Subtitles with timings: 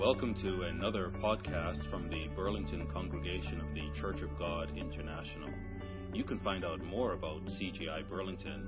[0.00, 5.50] Welcome to another podcast from the Burlington congregation of the Church of God International.
[6.14, 8.66] You can find out more about CGI Burlington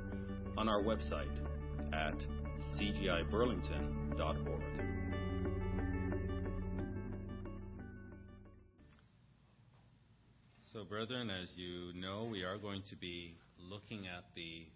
[0.59, 1.35] on our website
[1.95, 2.19] at
[2.77, 4.63] cgiburlington.org.
[10.71, 14.67] So, brethren, as you know, we are going to be looking at the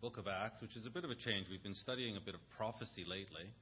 [0.00, 1.46] book of Acts, which is a bit of a change.
[1.48, 3.52] We've been studying a bit of prophecy lately.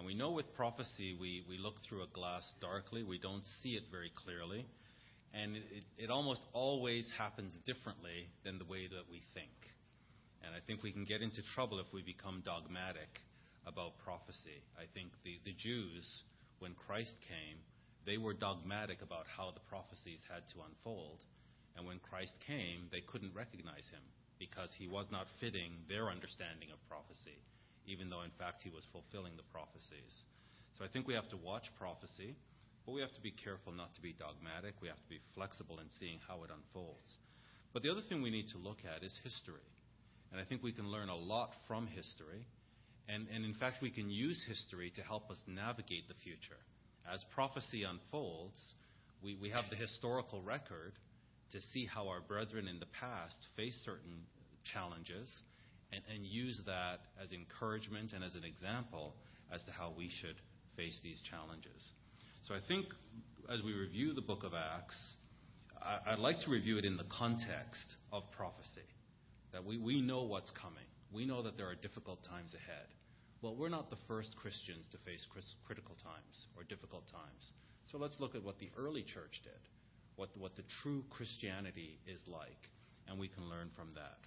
[0.00, 3.04] And we know with prophecy, we, we look through a glass darkly.
[3.04, 4.64] We don't see it very clearly.
[5.36, 9.52] And it, it almost always happens differently than the way that we think.
[10.40, 13.12] And I think we can get into trouble if we become dogmatic
[13.68, 14.64] about prophecy.
[14.80, 16.08] I think the, the Jews,
[16.64, 17.60] when Christ came,
[18.08, 21.20] they were dogmatic about how the prophecies had to unfold.
[21.76, 24.00] And when Christ came, they couldn't recognize him
[24.40, 27.36] because he was not fitting their understanding of prophecy
[27.90, 30.14] even though in fact he was fulfilling the prophecies.
[30.78, 32.38] So I think we have to watch prophecy,
[32.86, 34.78] but we have to be careful not to be dogmatic.
[34.80, 37.10] We have to be flexible in seeing how it unfolds.
[37.74, 39.66] But the other thing we need to look at is history.
[40.32, 42.46] And I think we can learn a lot from history.
[43.08, 46.58] And, and in fact, we can use history to help us navigate the future.
[47.12, 48.58] As prophecy unfolds,
[49.22, 50.92] we, we have the historical record
[51.52, 54.22] to see how our brethren in the past faced certain
[54.72, 55.28] challenges
[55.92, 59.14] and, and use that as encouragement and as an example
[59.52, 60.36] as to how we should
[60.76, 61.82] face these challenges.
[62.46, 62.86] So I think
[63.52, 64.96] as we review the book of Acts,
[65.82, 68.86] I, would like to review it in the context of prophecy.
[69.52, 70.86] That we, we know what's coming.
[71.12, 72.86] We know that there are difficult times ahead.
[73.42, 75.26] Well, we're not the first Christians to face
[75.66, 77.50] critical times or difficult times.
[77.90, 79.58] So let's look at what the early church did,
[80.16, 82.68] what, what the true Christianity is like,
[83.08, 84.18] and we can learn from that.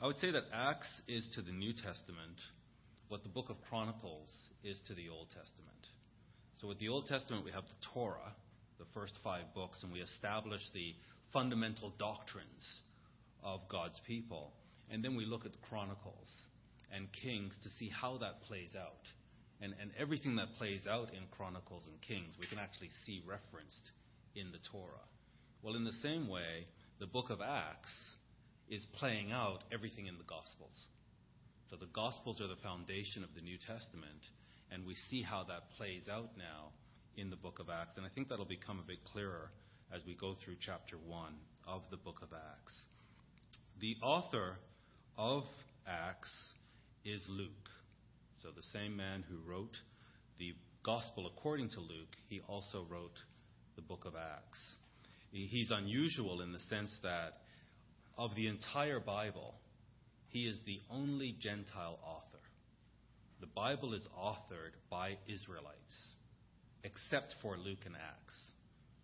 [0.00, 2.38] I would say that Acts is to the New Testament
[3.08, 4.28] what the book of Chronicles
[4.62, 5.86] is to the Old Testament.
[6.60, 8.32] So, with the Old Testament, we have the Torah,
[8.78, 10.94] the first five books, and we establish the
[11.32, 12.80] fundamental doctrines
[13.42, 14.52] of God's people.
[14.88, 16.28] And then we look at Chronicles
[16.94, 19.02] and Kings to see how that plays out.
[19.60, 23.90] And, and everything that plays out in Chronicles and Kings, we can actually see referenced
[24.36, 25.06] in the Torah.
[25.60, 26.68] Well, in the same way,
[27.00, 27.90] the book of Acts
[28.70, 30.76] is playing out everything in the Gospels.
[31.70, 34.22] So the Gospels are the foundation of the New Testament,
[34.70, 36.72] and we see how that plays out now
[37.16, 37.96] in the book of Acts.
[37.96, 39.50] And I think that'll become a bit clearer
[39.92, 41.32] as we go through chapter 1
[41.66, 42.74] of the book of Acts.
[43.80, 44.56] The author
[45.16, 45.44] of
[45.86, 46.32] Acts
[47.04, 47.68] is Luke.
[48.42, 49.76] So the same man who wrote
[50.38, 50.54] the
[50.84, 53.18] Gospel according to Luke, he also wrote
[53.76, 54.58] the book of Acts.
[55.32, 57.34] He's unusual in the sense that
[58.18, 59.54] of the entire Bible,
[60.28, 62.42] he is the only Gentile author.
[63.40, 66.14] The Bible is authored by Israelites,
[66.82, 68.36] except for Luke and Acts,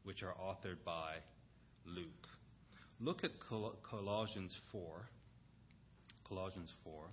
[0.02, 1.14] which are authored by
[1.86, 2.26] Luke.
[3.00, 3.30] Look at
[3.88, 5.08] Colossians 4.
[6.28, 7.04] Colossians 4.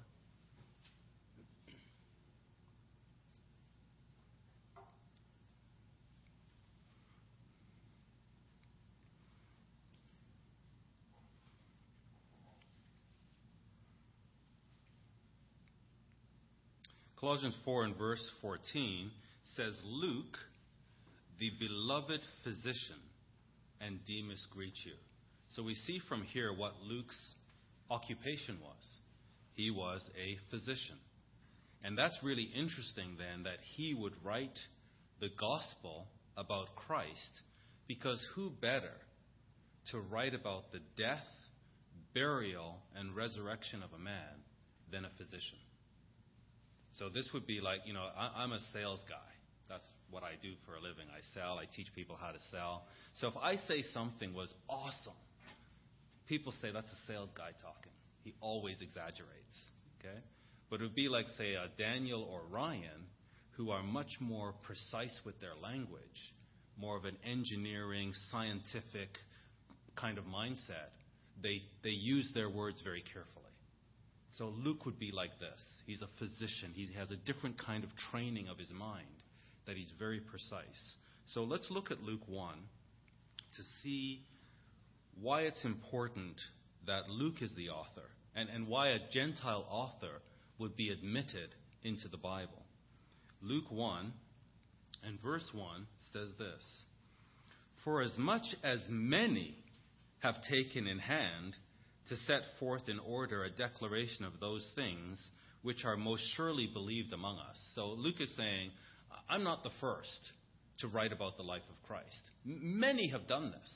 [17.21, 19.11] Colossians 4 and verse 14
[19.55, 20.37] says, Luke,
[21.39, 22.97] the beloved physician,
[23.79, 24.93] and Demas greet you.
[25.49, 27.35] So we see from here what Luke's
[27.91, 28.83] occupation was.
[29.53, 30.97] He was a physician.
[31.83, 34.57] And that's really interesting then that he would write
[35.19, 37.41] the gospel about Christ
[37.87, 38.97] because who better
[39.91, 41.27] to write about the death,
[42.15, 44.41] burial, and resurrection of a man
[44.91, 45.59] than a physician?
[47.01, 49.15] So this would be like, you know, I, I'm a sales guy.
[49.67, 51.07] That's what I do for a living.
[51.09, 52.83] I sell, I teach people how to sell.
[53.15, 55.17] So if I say something was awesome,
[56.27, 57.91] people say that's a sales guy talking.
[58.23, 59.57] He always exaggerates.
[59.99, 60.19] Okay?
[60.69, 63.09] But it would be like, say, a Daniel or Ryan
[63.53, 66.35] who are much more precise with their language,
[66.77, 69.09] more of an engineering, scientific
[69.95, 70.93] kind of mindset.
[71.41, 73.40] They, they use their words very carefully.
[74.37, 75.61] So Luke would be like this.
[75.85, 76.71] He's a physician.
[76.73, 79.07] He has a different kind of training of his mind
[79.65, 80.95] that he's very precise.
[81.27, 82.55] So let's look at Luke 1
[83.57, 84.23] to see
[85.19, 86.37] why it's important
[86.87, 90.21] that Luke is the author and, and why a Gentile author
[90.57, 91.49] would be admitted
[91.83, 92.63] into the Bible.
[93.41, 94.13] Luke 1
[95.03, 96.63] and verse 1 says this
[97.83, 99.55] For as much as many
[100.19, 101.55] have taken in hand
[102.11, 105.17] to set forth in order a declaration of those things
[105.61, 107.57] which are most surely believed among us.
[107.73, 108.71] So Luke is saying,
[109.29, 110.19] I'm not the first
[110.79, 112.21] to write about the life of Christ.
[112.43, 113.71] Many have done this,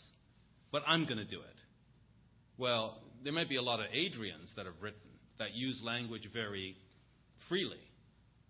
[0.70, 1.60] but I'm going to do it.
[2.58, 5.00] Well, there might be a lot of Adrians that have written
[5.40, 6.76] that use language very
[7.48, 7.80] freely.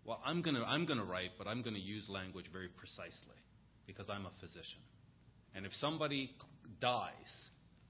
[0.03, 2.69] Well, I'm going to I'm going to write, but I'm going to use language very
[2.69, 3.37] precisely
[3.85, 4.81] because I'm a physician.
[5.53, 6.31] And if somebody
[6.81, 7.09] dies,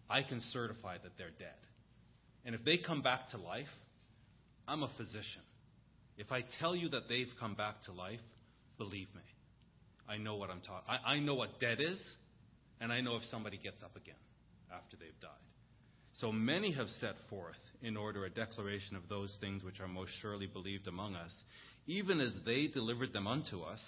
[0.09, 1.64] I can certify that they're dead.
[2.45, 3.68] And if they come back to life,
[4.68, 5.42] I'm a physician.
[6.18, 8.19] If I tell you that they've come back to life,
[8.77, 9.21] believe me.
[10.07, 10.88] I know what I'm talking.
[10.88, 12.01] I, I know what dead is,
[12.80, 14.15] and I know if somebody gets up again
[14.71, 15.31] after they've died.
[16.19, 20.12] So many have set forth in order a declaration of those things which are most
[20.21, 21.33] surely believed among us,
[21.88, 23.81] even as they delivered them unto us,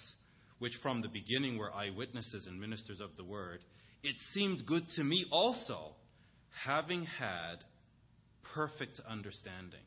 [0.58, 3.60] which from the beginning were eyewitnesses and ministers of the word.
[4.02, 5.92] It seemed good to me also,
[6.64, 7.56] having had
[8.54, 9.84] perfect understanding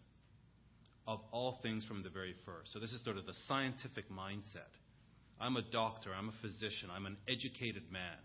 [1.08, 2.74] of all things from the very first.
[2.74, 4.70] So this is sort of the scientific mindset.
[5.40, 8.18] I'm a doctor, I'm a physician, I'm an educated man.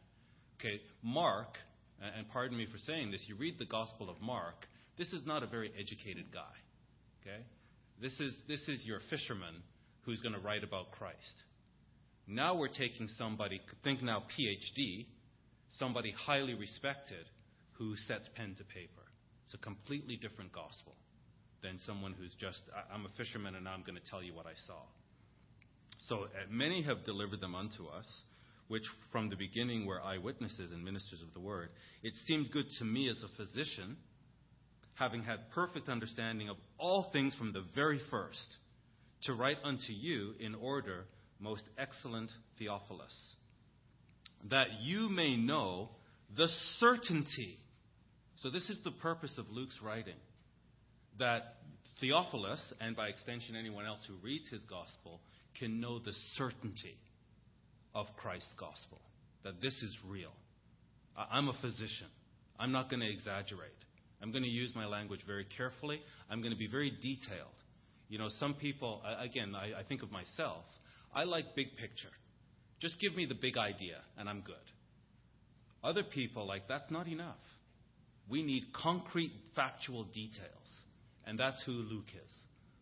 [0.60, 1.56] Okay, Mark,
[2.00, 4.66] and pardon me for saying this, you read the Gospel of Mark,
[4.98, 6.54] this is not a very educated guy.
[7.22, 7.42] Okay?
[8.00, 9.62] This is, this is your fisherman
[10.02, 11.42] who's going to write about Christ.
[12.26, 15.06] Now we're taking somebody, think now PhD,
[15.78, 17.24] somebody highly respected
[17.72, 19.05] who sets pen to paper.
[19.46, 20.94] It's a completely different gospel
[21.62, 22.60] than someone who's just,
[22.92, 24.80] I'm a fisherman and I'm going to tell you what I saw.
[26.08, 28.06] So uh, many have delivered them unto us,
[28.68, 28.82] which
[29.12, 31.68] from the beginning were eyewitnesses and ministers of the word.
[32.02, 33.96] It seemed good to me as a physician,
[34.94, 38.56] having had perfect understanding of all things from the very first,
[39.22, 41.04] to write unto you in order,
[41.38, 43.14] most excellent Theophilus,
[44.50, 45.90] that you may know
[46.36, 47.58] the certainty.
[48.38, 50.16] So, this is the purpose of Luke's writing
[51.18, 51.56] that
[52.00, 55.20] Theophilus, and by extension anyone else who reads his gospel,
[55.58, 56.98] can know the certainty
[57.94, 59.00] of Christ's gospel.
[59.44, 60.32] That this is real.
[61.16, 62.08] I'm a physician.
[62.58, 63.70] I'm not going to exaggerate.
[64.22, 66.00] I'm going to use my language very carefully.
[66.30, 67.56] I'm going to be very detailed.
[68.08, 70.64] You know, some people, again, I, I think of myself,
[71.14, 72.12] I like big picture.
[72.80, 74.56] Just give me the big idea, and I'm good.
[75.82, 77.36] Other people, like, that's not enough.
[78.28, 80.50] We need concrete, factual details.
[81.26, 82.32] And that's who Luke is.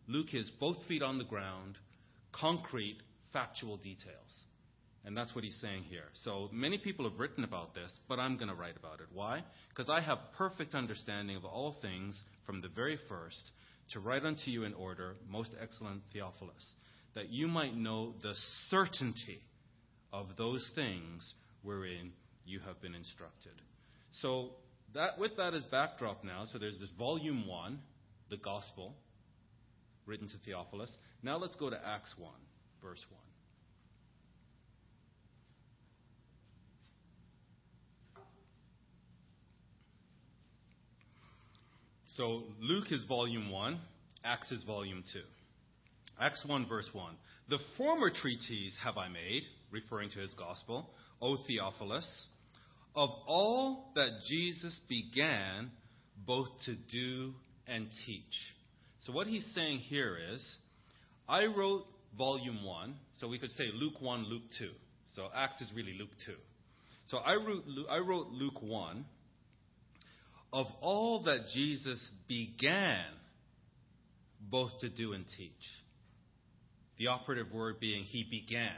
[0.07, 1.77] Luke is both feet on the ground,
[2.31, 2.97] concrete,
[3.33, 4.15] factual details.
[5.03, 6.05] And that's what he's saying here.
[6.23, 9.07] So many people have written about this, but I'm going to write about it.
[9.13, 9.43] Why?
[9.69, 13.51] Because I have perfect understanding of all things from the very first
[13.91, 16.73] to write unto you in order, most excellent Theophilus,
[17.13, 18.33] that you might know the
[18.69, 19.39] certainty
[20.11, 22.11] of those things wherein
[22.45, 23.53] you have been instructed.
[24.21, 24.51] So
[24.95, 27.79] that, with that as backdrop now, so there's this volume one,
[28.29, 28.95] the gospel
[30.05, 30.91] written to Theophilus.
[31.21, 32.31] Now let's go to Acts 1,
[32.81, 33.19] verse 1.
[42.15, 43.79] So Luke is volume 1,
[44.23, 45.19] Acts is volume 2.
[46.19, 47.13] Acts 1, verse 1.
[47.49, 50.89] The former treatise have I made, referring to his gospel,
[51.21, 52.25] O Theophilus,
[52.95, 55.71] of all that Jesus began
[56.25, 57.33] both to do
[57.67, 58.23] and teach.
[59.05, 60.43] So what he's saying here is,
[61.27, 61.85] I wrote
[62.17, 64.69] volume 1, so we could say Luke 1, Luke 2.
[65.15, 66.33] So Acts is really Luke 2.
[67.07, 69.05] So I wrote, I wrote Luke 1
[70.53, 73.03] of all that Jesus began
[74.39, 75.51] both to do and teach.
[76.97, 78.71] The operative word being he began.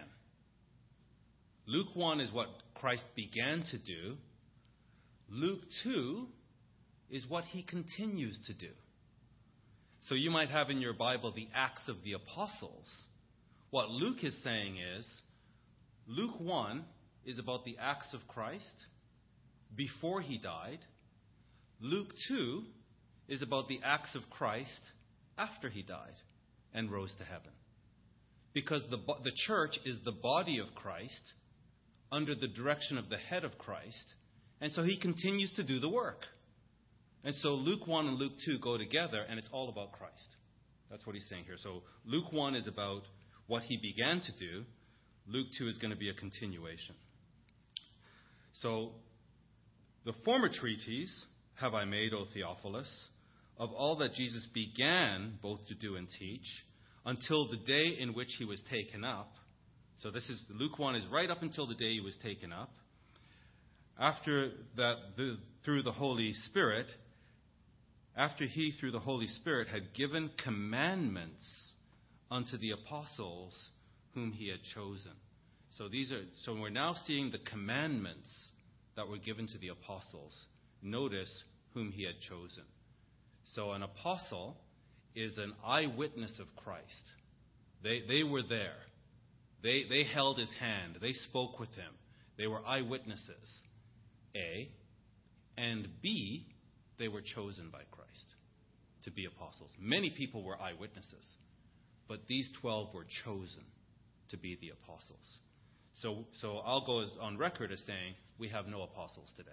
[1.68, 2.48] Luke 1 is what
[2.80, 4.16] Christ began to do.
[5.30, 6.28] Luke 2
[7.10, 8.72] is what he continues to do.
[10.04, 12.86] So you might have in your Bible the Acts of the Apostles.
[13.72, 15.06] What Luke is saying is
[16.08, 16.86] Luke 1
[17.26, 18.74] is about the acts of Christ
[19.76, 20.80] before he died.
[21.82, 22.64] Luke 2
[23.28, 24.80] is about the acts of Christ
[25.38, 26.16] after he died
[26.74, 27.52] and rose to heaven.
[28.54, 31.34] Because the, the church is the body of Christ
[32.12, 34.14] under the direction of the head of Christ,
[34.62, 36.26] and so he continues to do the work.
[37.24, 40.28] And so Luke 1 and Luke 2 go together, and it's all about Christ.
[40.90, 41.58] That's what he's saying here.
[41.58, 43.04] So Luke 1 is about
[43.48, 44.64] what he began to do,
[45.28, 46.96] Luke 2 is going to be a continuation.
[48.54, 48.92] So
[50.06, 52.90] the former treatise have I made, O Theophilus,
[53.58, 56.46] of all that Jesus began both to do and teach,
[57.06, 59.32] until the day in which he was taken up.
[60.00, 62.70] So this is Luke 1 is right up until the day he was taken up.
[64.00, 66.86] After that, the, through the Holy Spirit,
[68.16, 71.44] after he, through the Holy Spirit, had given commandments
[72.30, 73.58] unto the apostles
[74.14, 75.14] whom he had chosen.
[75.78, 78.30] So these are so we're now seeing the commandments
[78.96, 80.36] that were given to the apostles.
[80.82, 82.64] Notice whom he had chosen.
[83.54, 84.58] So an apostle
[85.16, 86.86] is an eyewitness of Christ.
[87.84, 88.76] They, they were there.
[89.64, 90.98] They, they held his hand.
[91.02, 91.94] They spoke with him.
[92.38, 93.60] They were eyewitnesses.
[94.36, 94.70] A.
[95.58, 96.46] And B,
[97.00, 98.26] they were chosen by Christ
[99.04, 99.72] to be apostles.
[99.80, 101.26] Many people were eyewitnesses,
[102.08, 103.64] but these 12 were chosen
[104.30, 105.38] to be the apostles.
[106.02, 109.50] So, so I'll go on record as saying we have no apostles today.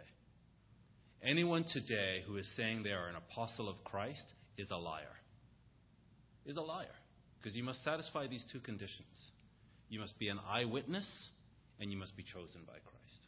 [1.23, 4.25] Anyone today who is saying they are an apostle of Christ
[4.58, 5.16] is a liar.
[6.44, 6.87] Is a liar.
[7.38, 9.30] Because you must satisfy these two conditions.
[9.94, 11.08] You must be an eyewitness
[11.78, 13.20] and you must be chosen by Christ.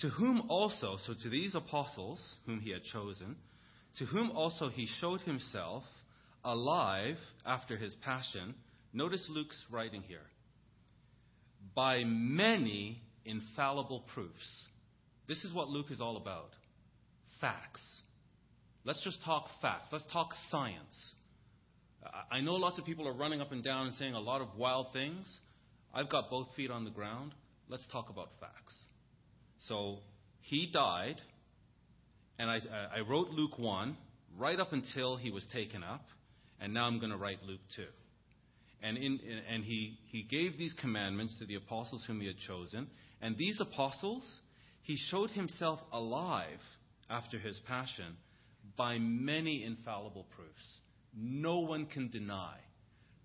[0.00, 3.36] To whom also, so to these apostles whom he had chosen,
[3.98, 5.82] to whom also he showed himself
[6.42, 8.54] alive after his passion.
[8.94, 10.24] Notice Luke's writing here.
[11.74, 14.48] By many infallible proofs.
[15.26, 16.52] This is what Luke is all about
[17.42, 17.82] facts.
[18.86, 19.88] Let's just talk facts.
[19.92, 21.12] Let's talk science.
[22.30, 24.48] I know lots of people are running up and down and saying a lot of
[24.56, 25.26] wild things.
[25.92, 27.32] I've got both feet on the ground.
[27.68, 28.74] Let's talk about facts.
[29.66, 29.98] So
[30.40, 31.16] he died,
[32.38, 32.60] and I,
[32.96, 33.96] I wrote Luke 1
[34.38, 36.04] right up until he was taken up,
[36.60, 37.84] and now I'm going to write Luke 2.
[38.80, 39.18] And, in,
[39.50, 42.86] and he, he gave these commandments to the apostles whom he had chosen.
[43.20, 44.24] And these apostles,
[44.82, 46.60] he showed himself alive
[47.10, 48.16] after his passion
[48.76, 50.78] by many infallible proofs.
[51.20, 52.54] No one can deny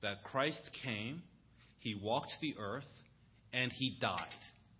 [0.01, 1.21] that Christ came,
[1.79, 2.87] he walked the earth,
[3.53, 4.27] and he died.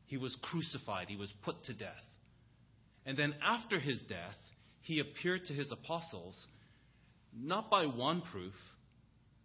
[0.08, 2.04] He was crucified, he was put to death.
[3.06, 4.36] And then after his death,
[4.82, 6.36] he appeared to his apostles,
[7.36, 8.54] not by one proof,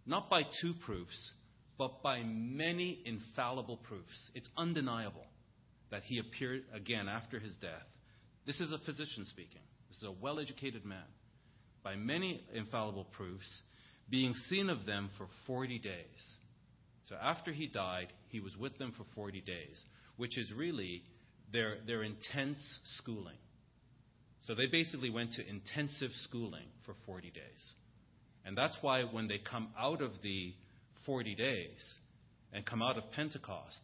[0.07, 1.33] not by two proofs,
[1.77, 4.31] but by many infallible proofs.
[4.35, 5.27] It's undeniable
[5.91, 7.87] that he appeared again after his death.
[8.47, 9.61] This is a physician speaking.
[9.89, 11.05] This is a well educated man.
[11.88, 13.62] By many infallible proofs,
[14.11, 16.23] being seen of them for 40 days.
[17.07, 19.83] So after he died, he was with them for 40 days,
[20.18, 21.02] which is really
[21.50, 22.59] their, their intense
[22.99, 23.38] schooling.
[24.47, 27.42] So they basically went to intensive schooling for 40 days.
[28.45, 30.52] And that's why when they come out of the
[31.07, 31.83] 40 days
[32.52, 33.80] and come out of Pentecost,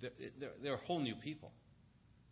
[0.00, 1.50] they're, they're, they're whole new people.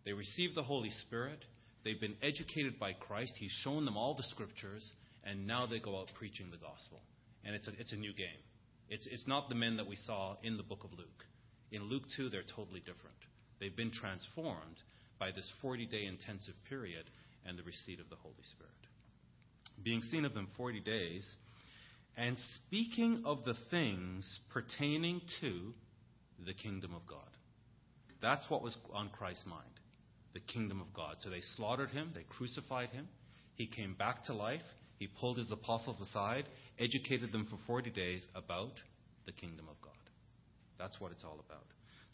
[0.05, 1.45] They receive the Holy Spirit.
[1.83, 3.33] They've been educated by Christ.
[3.37, 4.89] He's shown them all the scriptures,
[5.29, 7.01] and now they go out preaching the gospel.
[7.45, 8.41] And it's a, it's a new game.
[8.89, 11.25] It's, it's not the men that we saw in the book of Luke.
[11.73, 13.17] In Luke 2, they're totally different.
[13.61, 14.77] They've been transformed
[15.19, 17.05] by this 40 day intensive period
[17.45, 18.73] and the receipt of the Holy Spirit.
[19.83, 21.27] Being seen of them 40 days,
[22.17, 25.75] and speaking of the things pertaining to
[26.45, 27.21] the kingdom of God.
[28.23, 29.63] That's what was on Christ's mind
[30.35, 31.17] the kingdom of God.
[31.23, 33.09] So they slaughtered him, they crucified him.
[33.55, 34.61] He came back to life.
[34.99, 36.45] He pulled his apostles aside,
[36.79, 38.73] educated them for 40 days about
[39.27, 39.93] the kingdom of God.
[40.79, 41.65] That's what it's all about.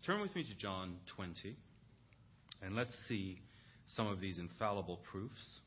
[0.05, 1.57] Turn with me to John 20,
[2.62, 3.41] and let's see
[3.95, 5.61] some of these infallible proofs.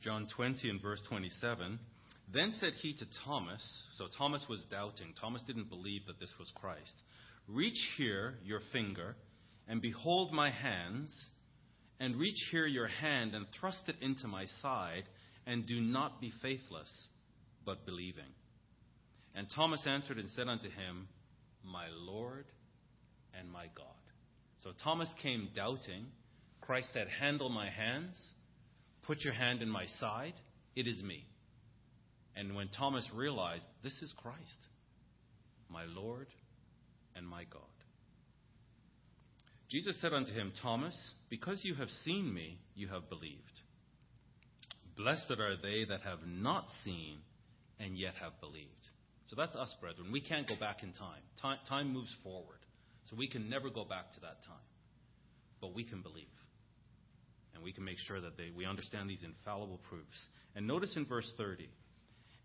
[0.00, 1.78] John 20 and verse 27.
[2.32, 3.62] Then said he to Thomas,
[3.96, 5.14] so Thomas was doubting.
[5.18, 6.92] Thomas didn't believe that this was Christ.
[7.46, 9.16] Reach here your finger,
[9.66, 11.10] and behold my hands,
[11.98, 15.04] and reach here your hand, and thrust it into my side,
[15.46, 16.90] and do not be faithless,
[17.64, 18.32] but believing.
[19.34, 21.08] And Thomas answered and said unto him,
[21.64, 22.44] My Lord
[23.38, 23.86] and my God.
[24.62, 26.06] So Thomas came doubting.
[26.60, 28.20] Christ said, Handle my hands,
[29.06, 30.34] put your hand in my side,
[30.76, 31.24] it is me.
[32.38, 34.68] And when Thomas realized, This is Christ,
[35.68, 36.28] my Lord
[37.16, 37.62] and my God.
[39.68, 40.96] Jesus said unto him, Thomas,
[41.28, 43.42] because you have seen me, you have believed.
[44.96, 47.18] Blessed are they that have not seen
[47.80, 48.70] and yet have believed.
[49.26, 50.12] So that's us, brethren.
[50.12, 51.20] We can't go back in time.
[51.42, 52.60] Time, time moves forward.
[53.06, 54.56] So we can never go back to that time.
[55.60, 56.24] But we can believe.
[57.54, 60.28] And we can make sure that they, we understand these infallible proofs.
[60.54, 61.68] And notice in verse 30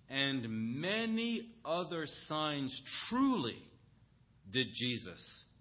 [0.10, 3.58] and many other signs truly
[4.52, 5.20] did Jesus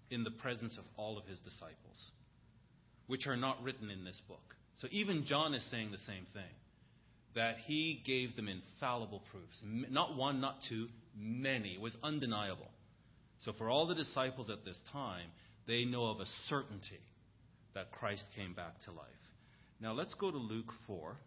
[0.09, 2.11] in the presence of all of his disciples,
[3.07, 4.55] which are not written in this book.
[4.77, 6.43] So even John is saying the same thing
[7.35, 9.59] that he gave them infallible proofs.
[9.63, 11.69] Not one, not two, many.
[11.69, 12.69] It was undeniable.
[13.41, 15.27] So for all the disciples at this time,
[15.67, 17.01] they know of a certainty
[17.73, 19.07] that Christ came back to life.
[19.81, 21.17] Now let's go to Luke 4.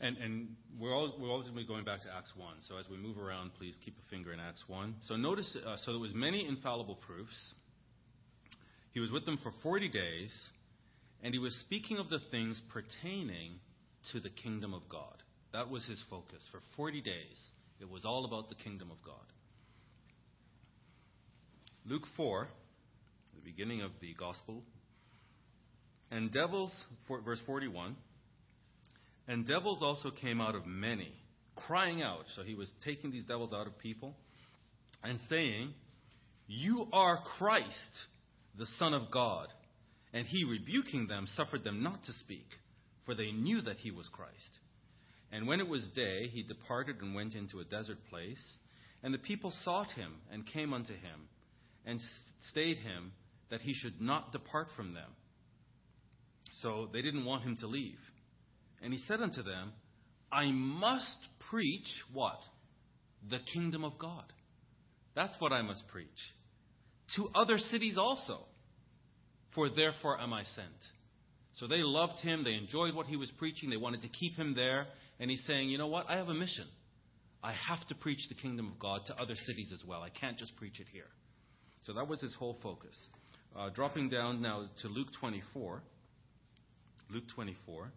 [0.00, 2.54] And, and we're, all, we're always going to be going back to Acts 1.
[2.68, 4.94] So as we move around, please keep a finger in Acts 1.
[5.06, 7.36] So notice, uh, so there was many infallible proofs.
[8.92, 10.34] He was with them for 40 days,
[11.22, 13.60] and he was speaking of the things pertaining
[14.12, 15.22] to the kingdom of God.
[15.52, 16.42] That was his focus.
[16.50, 17.38] For 40 days,
[17.78, 19.14] it was all about the kingdom of God.
[21.84, 22.48] Luke 4,
[23.34, 24.62] the beginning of the gospel.
[26.10, 26.72] And devils,
[27.24, 27.96] verse 41.
[29.30, 31.12] And devils also came out of many,
[31.54, 32.24] crying out.
[32.34, 34.16] So he was taking these devils out of people
[35.04, 35.72] and saying,
[36.48, 37.68] You are Christ,
[38.58, 39.46] the Son of God.
[40.12, 42.48] And he, rebuking them, suffered them not to speak,
[43.06, 44.50] for they knew that he was Christ.
[45.30, 48.44] And when it was day, he departed and went into a desert place.
[49.04, 51.28] And the people sought him and came unto him
[51.86, 52.00] and
[52.50, 53.12] stayed him
[53.48, 55.10] that he should not depart from them.
[56.62, 58.00] So they didn't want him to leave.
[58.82, 59.72] And he said unto them,
[60.32, 61.18] I must
[61.50, 62.38] preach what?
[63.28, 64.24] The kingdom of God.
[65.14, 66.08] That's what I must preach.
[67.16, 68.38] To other cities also.
[69.54, 70.68] For therefore am I sent.
[71.56, 72.44] So they loved him.
[72.44, 73.68] They enjoyed what he was preaching.
[73.68, 74.86] They wanted to keep him there.
[75.18, 76.06] And he's saying, you know what?
[76.08, 76.66] I have a mission.
[77.42, 80.02] I have to preach the kingdom of God to other cities as well.
[80.02, 81.08] I can't just preach it here.
[81.84, 82.96] So that was his whole focus.
[83.56, 85.82] Uh, dropping down now to Luke 24.
[87.10, 87.90] Luke 24.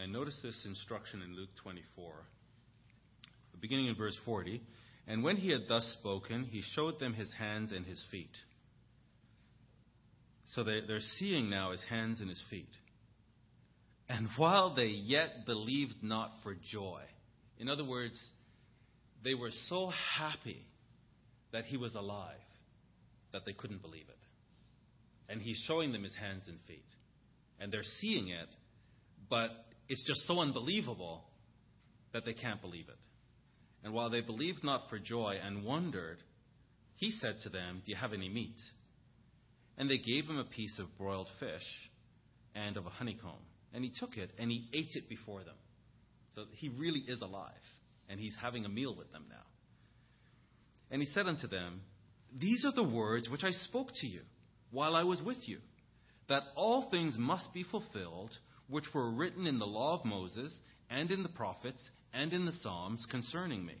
[0.00, 2.12] And notice this instruction in Luke 24,
[3.60, 4.62] beginning in verse 40.
[5.08, 8.30] And when he had thus spoken, he showed them his hands and his feet.
[10.54, 12.70] So they, they're seeing now his hands and his feet.
[14.08, 17.02] And while they yet believed not for joy,
[17.58, 18.22] in other words,
[19.24, 20.64] they were so happy
[21.52, 22.36] that he was alive
[23.32, 25.32] that they couldn't believe it.
[25.32, 26.86] And he's showing them his hands and feet.
[27.60, 28.48] And they're seeing it,
[29.28, 29.50] but
[29.88, 31.24] it's just so unbelievable
[32.12, 32.98] that they can't believe it.
[33.84, 36.18] And while they believed not for joy and wondered,
[36.96, 38.60] he said to them, Do you have any meat?
[39.76, 41.62] And they gave him a piece of broiled fish
[42.54, 43.38] and of a honeycomb.
[43.72, 45.54] And he took it and he ate it before them.
[46.34, 47.52] So he really is alive.
[48.08, 49.36] And he's having a meal with them now.
[50.90, 51.82] And he said unto them,
[52.36, 54.22] These are the words which I spoke to you
[54.70, 55.58] while I was with you,
[56.28, 58.30] that all things must be fulfilled
[58.68, 60.52] which were written in the law of Moses,
[60.90, 63.76] and in the prophets, and in the Psalms concerning me.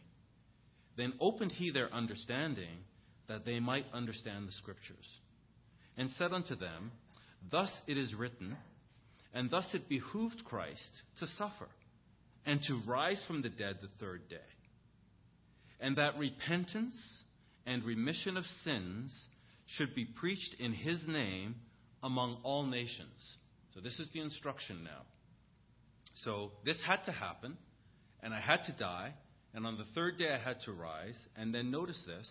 [0.96, 2.84] Then opened he their understanding,
[3.28, 5.06] that they might understand the Scriptures.
[5.96, 6.92] And said unto them,
[7.50, 8.56] Thus it is written,
[9.34, 11.68] and thus it behooved Christ to suffer,
[12.46, 14.36] and to rise from the dead the third day.
[15.80, 17.22] And that repentance
[17.66, 19.26] and remission of sins
[19.66, 21.56] should be preached in his name
[22.02, 23.36] among all nations
[23.78, 25.02] so this is the instruction now.
[26.24, 27.56] So this had to happen,
[28.24, 29.14] and I had to die,
[29.54, 31.16] and on the third day I had to rise.
[31.36, 32.28] And then notice this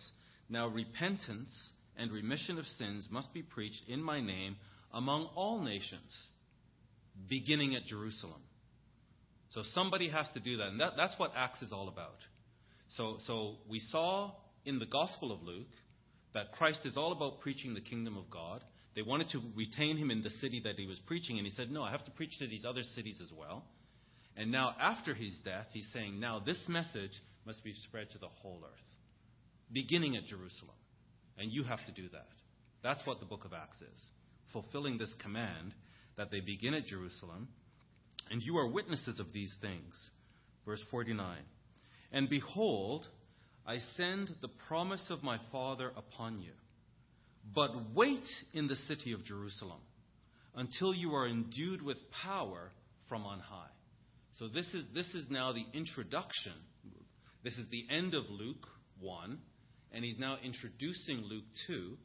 [0.50, 1.48] now repentance
[1.96, 4.56] and remission of sins must be preached in my name
[4.92, 6.14] among all nations,
[7.30, 8.42] beginning at Jerusalem.
[9.52, 12.18] So somebody has to do that, and that, that's what Acts is all about.
[12.90, 14.32] So, so we saw
[14.66, 15.66] in the Gospel of Luke
[16.34, 18.62] that Christ is all about preaching the kingdom of God.
[18.98, 21.70] They wanted to retain him in the city that he was preaching, and he said,
[21.70, 23.62] No, I have to preach to these other cities as well.
[24.36, 27.12] And now, after his death, he's saying, Now this message
[27.46, 28.82] must be spread to the whole earth,
[29.72, 30.74] beginning at Jerusalem.
[31.38, 32.26] And you have to do that.
[32.82, 34.00] That's what the book of Acts is
[34.52, 35.74] fulfilling this command
[36.16, 37.46] that they begin at Jerusalem.
[38.32, 39.94] And you are witnesses of these things.
[40.66, 41.36] Verse 49
[42.10, 43.06] And behold,
[43.64, 46.50] I send the promise of my Father upon you.
[47.54, 49.80] But wait in the city of Jerusalem
[50.54, 52.70] until you are endued with power
[53.08, 53.70] from on high.
[54.34, 56.52] So this is, this is now the introduction.
[57.42, 58.66] This is the end of Luke
[59.00, 59.38] 1,
[59.92, 61.96] and he's now introducing Luke 2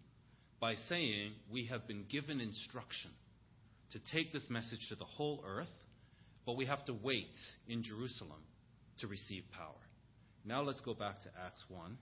[0.60, 3.12] by saying, We have been given instruction
[3.92, 5.68] to take this message to the whole earth,
[6.46, 7.36] but we have to wait
[7.68, 8.42] in Jerusalem
[9.00, 9.82] to receive power.
[10.46, 11.98] Now let's go back to Acts 1.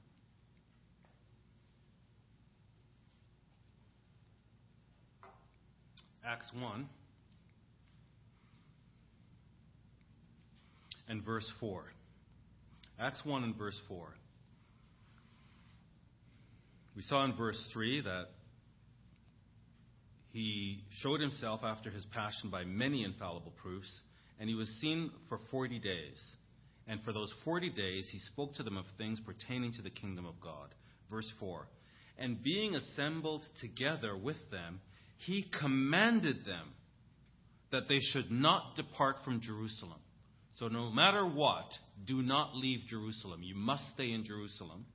[6.26, 6.88] Acts 1
[11.10, 11.84] and verse 4.
[13.00, 14.14] Acts 1 and verse 4.
[16.96, 18.26] We saw in verse 3 that
[20.32, 23.92] he showed himself after his passion by many infallible proofs,
[24.40, 26.22] and he was seen for 40 days.
[26.88, 30.26] And for those 40 days, he spoke to them of things pertaining to the kingdom
[30.26, 30.74] of God.
[31.10, 31.68] Verse 4
[32.20, 34.82] And being assembled together with them,
[35.26, 36.74] he commanded them
[37.72, 40.00] that they should not depart from Jerusalem.
[40.56, 41.66] So, no matter what,
[42.06, 43.42] do not leave Jerusalem.
[43.44, 44.86] You must stay in Jerusalem.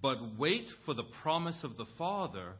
[0.00, 2.54] But wait for the promise of the Father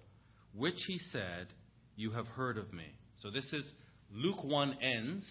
[0.55, 1.49] which he said,
[1.97, 2.87] You have heard of me.
[3.21, 3.65] So this is
[4.13, 5.27] Luke 1 ends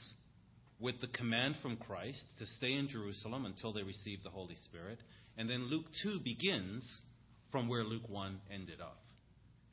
[0.80, 5.00] with the command from Christ to stay in Jerusalem until they receive the Holy Spirit.
[5.38, 6.84] And then Luke 2 begins
[7.52, 8.98] from where Luke 1 ended off,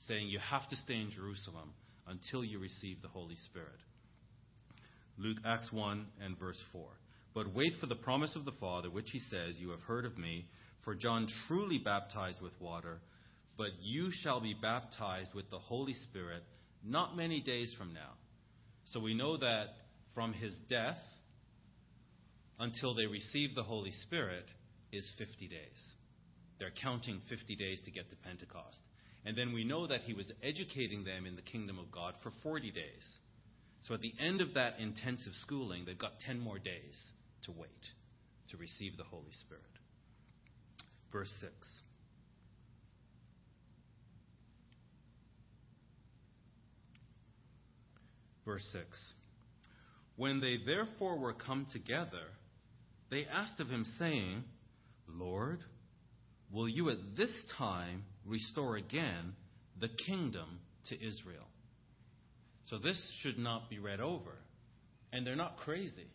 [0.06, 1.72] saying you have to stay in Jerusalem
[2.06, 3.80] until you receive the Holy Spirit.
[5.18, 6.86] Luke Acts 1 and verse 4.
[7.34, 10.16] But wait for the promise of the Father, which he says, You have heard of
[10.16, 10.46] me,
[10.84, 13.00] for John truly baptized with water
[13.58, 16.44] but you shall be baptized with the Holy Spirit
[16.84, 18.12] not many days from now.
[18.86, 19.66] So we know that
[20.14, 21.00] from his death
[22.60, 24.44] until they receive the Holy Spirit
[24.92, 25.58] is 50 days.
[26.60, 28.78] They're counting 50 days to get to Pentecost.
[29.24, 32.32] And then we know that he was educating them in the kingdom of God for
[32.42, 33.04] 40 days.
[33.82, 36.96] So at the end of that intensive schooling, they've got 10 more days
[37.44, 37.68] to wait
[38.50, 39.62] to receive the Holy Spirit.
[41.12, 41.52] Verse 6.
[48.44, 49.12] Verse 6
[50.16, 52.28] When they therefore were come together,
[53.10, 54.44] they asked of him, saying,
[55.06, 55.60] Lord,
[56.50, 59.34] will you at this time restore again
[59.80, 61.46] the kingdom to Israel?
[62.66, 64.36] So this should not be read over.
[65.12, 66.06] And they're not crazy.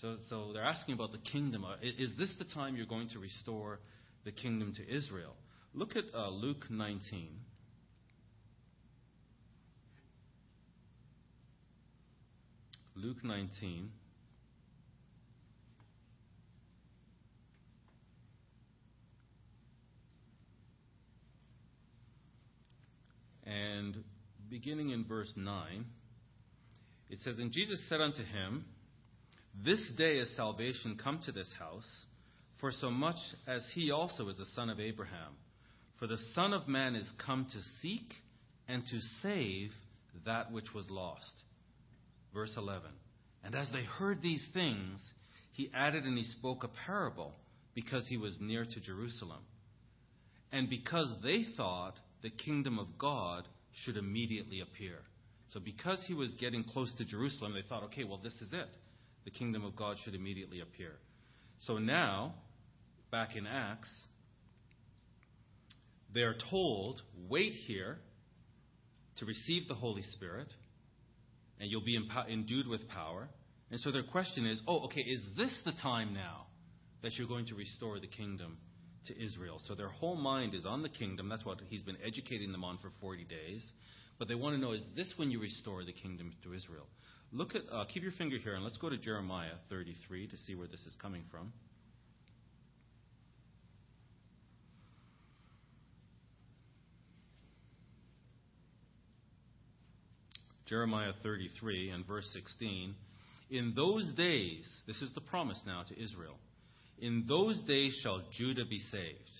[0.00, 1.64] So, so they're asking about the kingdom.
[1.82, 3.80] Is this the time you're going to restore
[4.24, 5.34] the kingdom to Israel?
[5.72, 7.28] Look at uh, Luke 19.
[12.96, 13.90] Luke 19.
[23.44, 24.02] And
[24.50, 25.84] beginning in verse 9,
[27.10, 28.64] it says, And Jesus said unto him,
[29.64, 31.88] This day is salvation come to this house,
[32.60, 35.34] for so much as he also is the son of Abraham.
[35.98, 38.14] For the Son of Man is come to seek
[38.66, 39.70] and to save
[40.24, 41.32] that which was lost.
[42.32, 42.90] Verse 11.
[43.44, 45.00] And as they heard these things,
[45.52, 47.32] he added and he spoke a parable
[47.74, 49.42] because he was near to Jerusalem.
[50.50, 53.46] And because they thought the kingdom of God
[53.84, 54.96] should immediately appear.
[55.50, 58.68] So, because he was getting close to Jerusalem, they thought, okay, well, this is it.
[59.26, 60.92] The kingdom of God should immediately appear.
[61.60, 62.34] So now,
[63.10, 63.90] back in Acts,
[66.14, 67.98] they are told, wait here
[69.18, 70.48] to receive the Holy Spirit
[71.60, 73.28] and you'll be endued with power.
[73.70, 76.46] And so their question is, oh, okay, is this the time now
[77.02, 78.56] that you're going to restore the kingdom
[79.06, 79.60] to Israel?
[79.66, 81.28] So their whole mind is on the kingdom.
[81.28, 83.64] That's what he's been educating them on for 40 days.
[84.18, 86.86] But they want to know, is this when you restore the kingdom to Israel?
[87.32, 90.54] Look at, uh, keep your finger here, and let's go to Jeremiah 33 to see
[90.54, 91.52] where this is coming from.
[100.66, 102.94] Jeremiah 33 and verse 16.
[103.50, 106.36] In those days, this is the promise now to Israel,
[106.98, 109.30] in those days shall Judah be saved,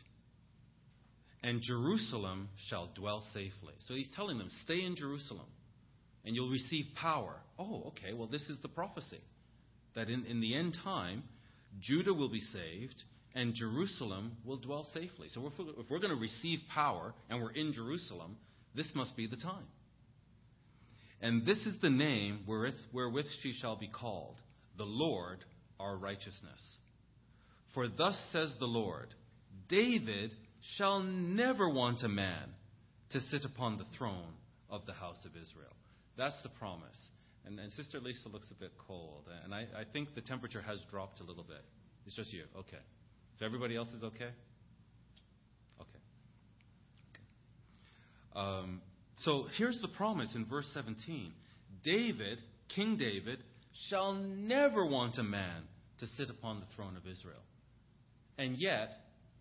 [1.43, 3.75] and Jerusalem shall dwell safely.
[3.87, 5.47] So he's telling them, stay in Jerusalem,
[6.25, 7.37] and you'll receive power.
[7.59, 9.21] Oh, okay, well, this is the prophecy
[9.95, 11.23] that in, in the end time,
[11.81, 12.95] Judah will be saved,
[13.35, 15.29] and Jerusalem will dwell safely.
[15.31, 18.37] So if we're, we're going to receive power and we're in Jerusalem,
[18.75, 19.65] this must be the time.
[21.21, 24.37] And this is the name wherewith, wherewith she shall be called,
[24.77, 25.39] the Lord
[25.81, 26.61] our righteousness.
[27.75, 29.09] For thus says the Lord
[29.69, 30.35] David
[30.77, 32.49] shall never want a man
[33.11, 34.33] to sit upon the throne
[34.71, 35.75] of the house of Israel.
[36.17, 36.97] That's the promise.
[37.45, 39.25] And, and Sister Lisa looks a bit cold.
[39.45, 41.63] And I, I think the temperature has dropped a little bit.
[42.07, 42.45] It's just you.
[42.57, 42.83] Okay.
[43.39, 44.31] So everybody else is okay?
[45.81, 46.01] Okay.
[47.13, 48.41] okay.
[48.41, 48.81] Um,
[49.23, 51.33] so here's the promise in verse 17
[51.83, 52.39] David,
[52.75, 53.39] King David,
[53.89, 55.63] shall never want a man
[56.01, 57.43] to sit upon the throne of Israel.
[58.39, 58.91] And yet,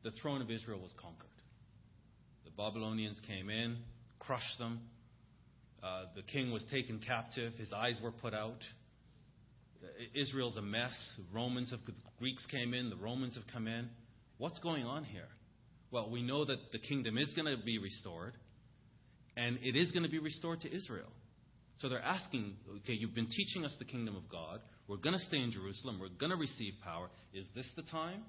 [0.03, 1.27] the throne of Israel was conquered.
[2.45, 3.77] The Babylonians came in,
[4.19, 4.82] crushed them.
[5.82, 7.53] Uh, the king was taken captive.
[7.56, 8.62] His eyes were put out.
[10.13, 10.93] Israel's a mess.
[11.17, 12.89] The Romans have, the Greeks came in.
[12.89, 13.89] The Romans have come in.
[14.38, 15.27] What's going on here?
[15.91, 18.34] Well, we know that the kingdom is going to be restored,
[19.38, 21.12] and it is going to be restored to Israel.
[21.79, 24.62] So they're asking, okay, you've been teaching us the kingdom of God.
[24.88, 25.99] We're going to stay in Jerusalem.
[25.99, 27.10] We're going to receive power.
[27.34, 28.23] Is this the time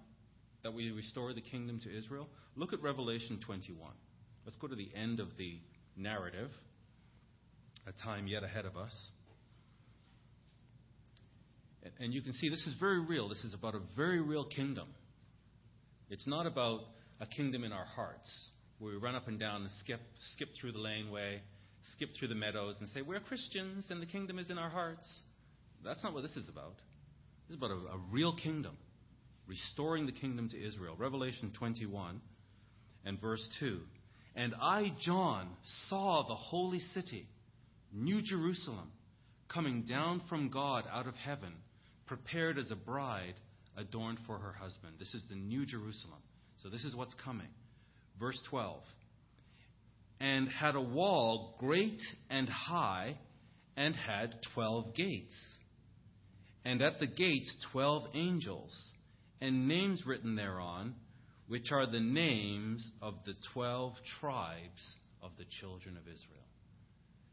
[0.64, 2.28] that we restore the kingdom to Israel?
[2.56, 3.92] Look at Revelation 21.
[4.44, 5.58] Let's go to the end of the
[5.96, 6.50] narrative,
[7.86, 8.92] a time yet ahead of us.
[12.00, 13.28] And you can see this is very real.
[13.28, 14.88] This is about a very real kingdom.
[16.10, 16.80] It's not about
[17.20, 18.30] a kingdom in our hearts
[18.78, 20.00] where we run up and down and skip,
[20.34, 21.40] skip through the laneway,
[21.92, 25.06] skip through the meadows, and say, We're Christians and the kingdom is in our hearts.
[25.84, 26.74] That's not what this is about.
[27.48, 28.76] This is about a, a real kingdom,
[29.46, 30.96] restoring the kingdom to Israel.
[30.98, 32.20] Revelation 21
[33.04, 33.80] and verse 2.
[34.36, 35.48] And I, John,
[35.88, 37.28] saw the holy city,
[37.92, 38.90] New Jerusalem,
[39.48, 41.52] coming down from God out of heaven,
[42.06, 43.34] prepared as a bride
[43.76, 44.94] adorned for her husband.
[44.98, 46.20] This is the New Jerusalem.
[46.62, 47.48] So this is what's coming.
[48.18, 48.80] Verse 12.
[50.20, 53.16] And had a wall great and high,
[53.76, 55.36] and had twelve gates.
[56.64, 58.72] And at the gates twelve angels,
[59.44, 60.94] and names written thereon,
[61.48, 66.40] which are the names of the twelve tribes of the children of Israel.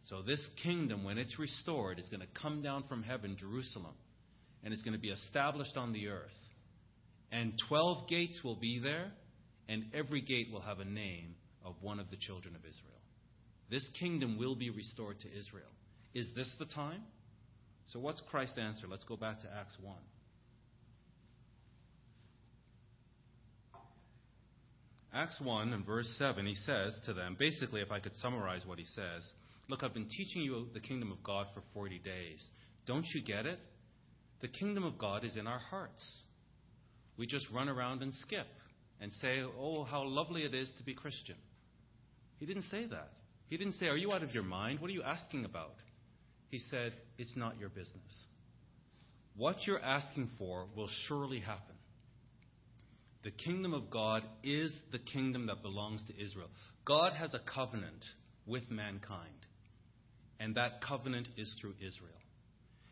[0.04, 3.94] So, this kingdom, when it's restored, is going to come down from heaven, Jerusalem,
[4.64, 6.30] and it's going to be established on the earth.
[7.32, 9.12] And 12 gates will be there,
[9.70, 13.00] and every gate will have a name of one of the children of Israel.
[13.70, 15.72] This kingdom will be restored to Israel.
[16.14, 17.04] Is this the time?
[17.94, 18.88] So, what's Christ's answer?
[18.90, 19.96] Let's go back to Acts 1.
[25.14, 28.80] Acts 1 and verse 7, he says to them, basically, if I could summarize what
[28.80, 29.28] he says,
[29.68, 32.46] Look, I've been teaching you the kingdom of God for 40 days.
[32.86, 33.60] Don't you get it?
[34.42, 36.02] The kingdom of God is in our hearts.
[37.18, 38.48] We just run around and skip
[39.00, 41.38] and say, Oh, how lovely it is to be Christian.
[42.40, 43.12] He didn't say that.
[43.48, 44.80] He didn't say, Are you out of your mind?
[44.80, 45.76] What are you asking about?
[46.50, 48.26] He said, It's not your business.
[49.38, 51.76] What you're asking for will surely happen.
[53.24, 56.50] The kingdom of God is the kingdom that belongs to Israel.
[56.86, 58.04] God has a covenant
[58.48, 59.46] with mankind,
[60.40, 62.18] and that covenant is through Israel.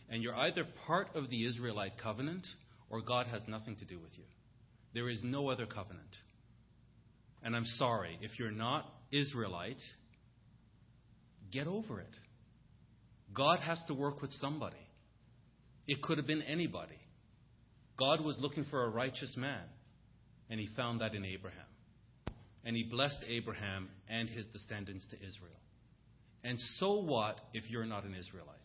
[0.09, 2.45] And you're either part of the Israelite covenant
[2.89, 4.23] or God has nothing to do with you.
[4.93, 6.17] There is no other covenant.
[7.43, 9.81] And I'm sorry, if you're not Israelite,
[11.51, 12.15] get over it.
[13.33, 14.75] God has to work with somebody.
[15.87, 16.99] It could have been anybody.
[17.97, 19.61] God was looking for a righteous man,
[20.49, 21.59] and he found that in Abraham.
[22.63, 25.59] And he blessed Abraham and his descendants to Israel.
[26.43, 28.55] And so what if you're not an Israelite?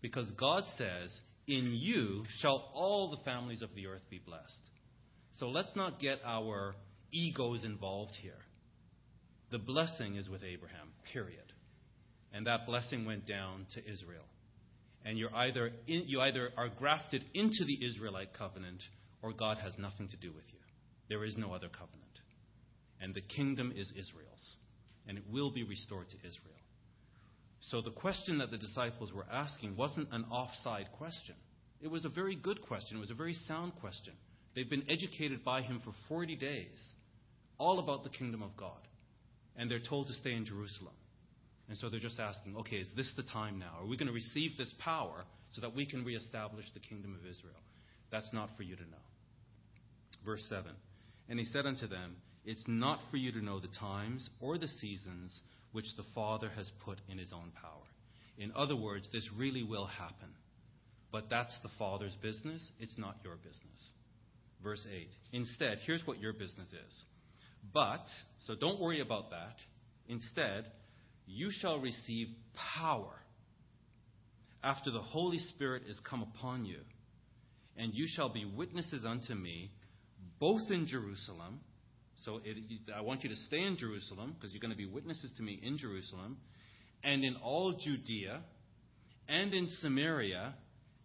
[0.00, 4.70] Because God says, In you shall all the families of the earth be blessed.
[5.34, 6.74] So let's not get our
[7.10, 8.38] egos involved here.
[9.50, 11.52] The blessing is with Abraham, period.
[12.32, 14.24] And that blessing went down to Israel.
[15.04, 18.82] And you're either in, you either are grafted into the Israelite covenant
[19.20, 20.61] or God has nothing to do with you.
[21.12, 22.20] There is no other covenant.
[22.98, 24.56] And the kingdom is Israel's.
[25.06, 26.56] And it will be restored to Israel.
[27.60, 31.34] So the question that the disciples were asking wasn't an offside question.
[31.82, 32.96] It was a very good question.
[32.96, 34.14] It was a very sound question.
[34.54, 36.80] They've been educated by him for 40 days,
[37.58, 38.80] all about the kingdom of God.
[39.54, 40.94] And they're told to stay in Jerusalem.
[41.68, 43.80] And so they're just asking, okay, is this the time now?
[43.82, 47.30] Are we going to receive this power so that we can reestablish the kingdom of
[47.30, 47.60] Israel?
[48.10, 49.04] That's not for you to know.
[50.24, 50.72] Verse 7
[51.28, 54.68] And he said unto them, It's not for you to know the times or the
[54.68, 55.40] seasons
[55.72, 57.86] which the Father has put in his own power.
[58.38, 60.28] In other words, this really will happen.
[61.10, 63.58] But that's the Father's business, it's not your business.
[64.62, 65.08] Verse 8.
[65.32, 67.02] Instead, here's what your business is.
[67.72, 68.06] But,
[68.46, 69.56] so don't worry about that.
[70.08, 70.66] Instead,
[71.26, 72.28] you shall receive
[72.80, 73.12] power
[74.64, 76.78] after the Holy Spirit is come upon you,
[77.76, 79.70] and you shall be witnesses unto me
[80.42, 81.60] both in Jerusalem.
[82.24, 82.56] So it,
[82.96, 85.60] I want you to stay in Jerusalem because you're going to be witnesses to me
[85.62, 86.36] in Jerusalem,
[87.04, 88.40] and in all Judea,
[89.28, 90.52] and in Samaria,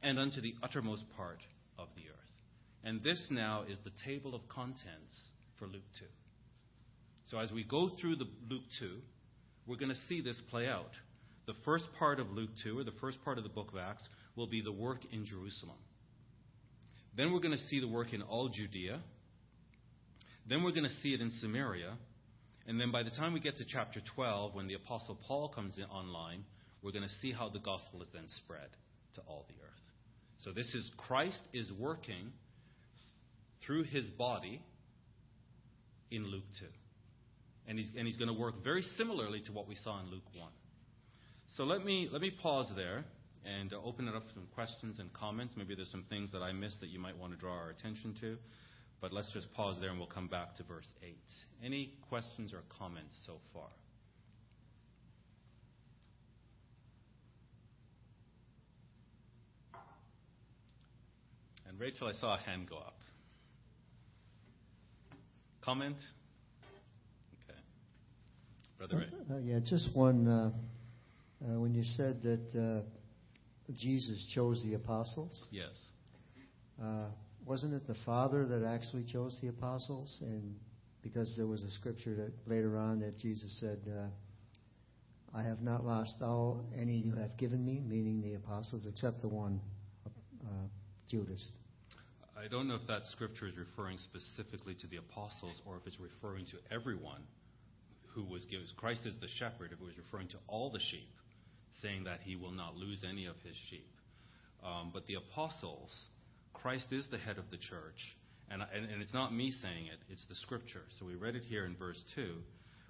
[0.02, 1.38] and unto the uttermost part
[1.78, 2.32] of the earth.
[2.84, 6.06] And this now is the table of contents for Luke 2.
[7.28, 8.89] So as we go through the Luke 2,
[9.67, 10.91] we're going to see this play out.
[11.45, 14.08] The first part of Luke 2, or the first part of the book of Acts,
[14.36, 15.78] will be the work in Jerusalem.
[17.15, 19.00] Then we're going to see the work in all Judea.
[20.49, 21.93] Then we're going to see it in Samaria.
[22.67, 25.77] And then by the time we get to chapter 12, when the Apostle Paul comes
[25.77, 26.43] in online,
[26.81, 28.69] we're going to see how the gospel is then spread
[29.15, 29.73] to all the earth.
[30.43, 32.31] So this is Christ is working
[33.65, 34.62] through his body
[36.12, 36.65] in Luke 2.
[37.67, 40.23] And he's, and he's going to work very similarly to what we saw in Luke
[40.33, 40.49] 1.
[41.55, 43.03] So let me, let me pause there
[43.45, 45.55] and open it up for some questions and comments.
[45.57, 48.15] Maybe there's some things that I missed that you might want to draw our attention
[48.21, 48.38] to.
[48.99, 51.15] But let's just pause there and we'll come back to verse 8.
[51.63, 53.67] Any questions or comments so far?
[61.67, 62.95] And Rachel, I saw a hand go up.
[65.62, 65.97] Comment?
[67.43, 67.60] Okay.
[68.77, 69.36] Brother Ray.
[69.36, 70.27] Uh, yeah, just one.
[70.27, 70.51] Uh,
[71.43, 75.75] uh, when you said that uh, Jesus chose the apostles, Yes.
[77.47, 80.19] Wasn't it the Father that actually chose the apostles?
[80.21, 80.55] And
[81.01, 84.07] because there was a scripture that later on that Jesus said, uh,
[85.33, 89.29] "I have not lost all any you have given me," meaning the apostles, except the
[89.29, 89.62] one,
[90.05, 90.67] uh,
[91.07, 91.49] Judas.
[92.36, 95.99] I don't know if that scripture is referring specifically to the apostles or if it's
[95.99, 97.23] referring to everyone
[98.13, 98.67] who was given.
[98.75, 101.10] Christ is the shepherd, if it was referring to all the sheep,
[101.81, 103.89] saying that he will not lose any of his sheep.
[104.63, 105.95] Um, but the apostles,
[106.53, 108.15] Christ is the head of the church.
[108.49, 110.83] And, and, and it's not me saying it, it's the scripture.
[110.99, 112.36] So we read it here in verse 2,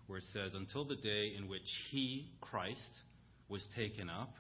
[0.08, 2.92] where it says, Until the day in which he, Christ,
[3.50, 4.34] was taken up,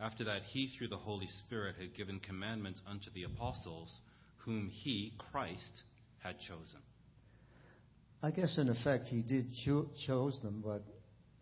[0.00, 3.92] after that he, through the Holy Spirit, had given commandments unto the apostles
[4.38, 5.82] whom he, Christ,
[6.18, 6.80] had chosen.
[8.22, 10.82] I guess in effect he did cho- chose them, but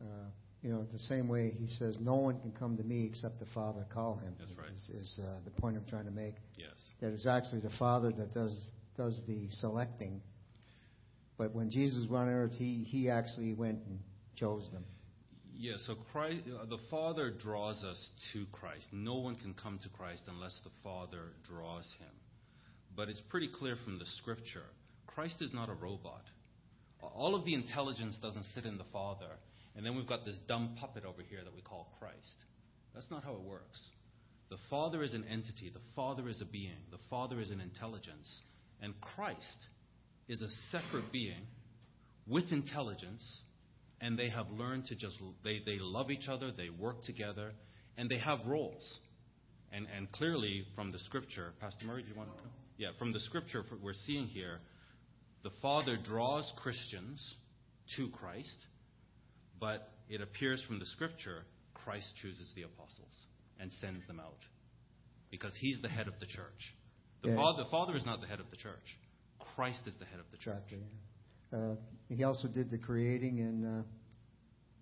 [0.00, 0.28] uh,
[0.62, 3.46] you know the same way he says no one can come to me except the
[3.54, 4.34] Father call him.
[4.38, 4.68] That's right.
[4.74, 6.34] Is, is uh, the point I'm trying to make?
[6.56, 6.74] Yes.
[7.00, 8.64] That it's actually the Father that does
[8.96, 10.22] does the selecting.
[11.36, 13.98] But when Jesus was on earth, he he actually went and
[14.36, 14.84] chose them.
[15.58, 18.84] Yeah, so Christ, uh, the Father draws us to Christ.
[18.92, 22.12] No one can come to Christ unless the Father draws him.
[22.94, 24.64] But it's pretty clear from the Scripture
[25.06, 26.24] Christ is not a robot.
[27.00, 29.30] All of the intelligence doesn't sit in the Father,
[29.74, 32.44] and then we've got this dumb puppet over here that we call Christ.
[32.94, 33.80] That's not how it works.
[34.48, 38.40] The Father is an entity, the Father is a being, the Father is an intelligence,
[38.80, 39.58] and Christ
[40.28, 41.46] is a separate being
[42.26, 43.22] with intelligence
[44.00, 47.52] and they have learned to just they, they love each other they work together
[47.96, 48.98] and they have roles.
[49.72, 52.44] And and clearly from the scripture pastor murray do you want to
[52.78, 54.58] yeah from the scripture we're seeing here
[55.42, 57.34] the father draws christians
[57.96, 58.56] to christ
[59.60, 63.08] but it appears from the scripture christ chooses the apostles
[63.60, 64.38] and sends them out
[65.30, 66.74] because he's the head of the church
[67.22, 67.36] the, Yeah.
[67.36, 68.98] father, the father is not the head of the church
[69.54, 70.78] christ is the head of the church Exactly.
[71.52, 71.58] yeah.
[71.58, 71.76] Uh,
[72.08, 73.82] he also did the creating, and uh,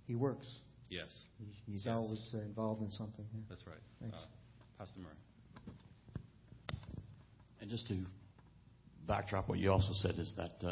[0.07, 0.49] he works.
[0.89, 1.95] yes He's, he's Yes.
[1.95, 3.27] always uh, involved in something.
[3.35, 3.41] Yeah.
[3.49, 4.17] that's right Thanks.
[4.23, 4.27] uh,
[4.79, 5.15] pastor murray
[7.61, 7.97] And just to
[9.07, 10.63] backdrop what you also said is that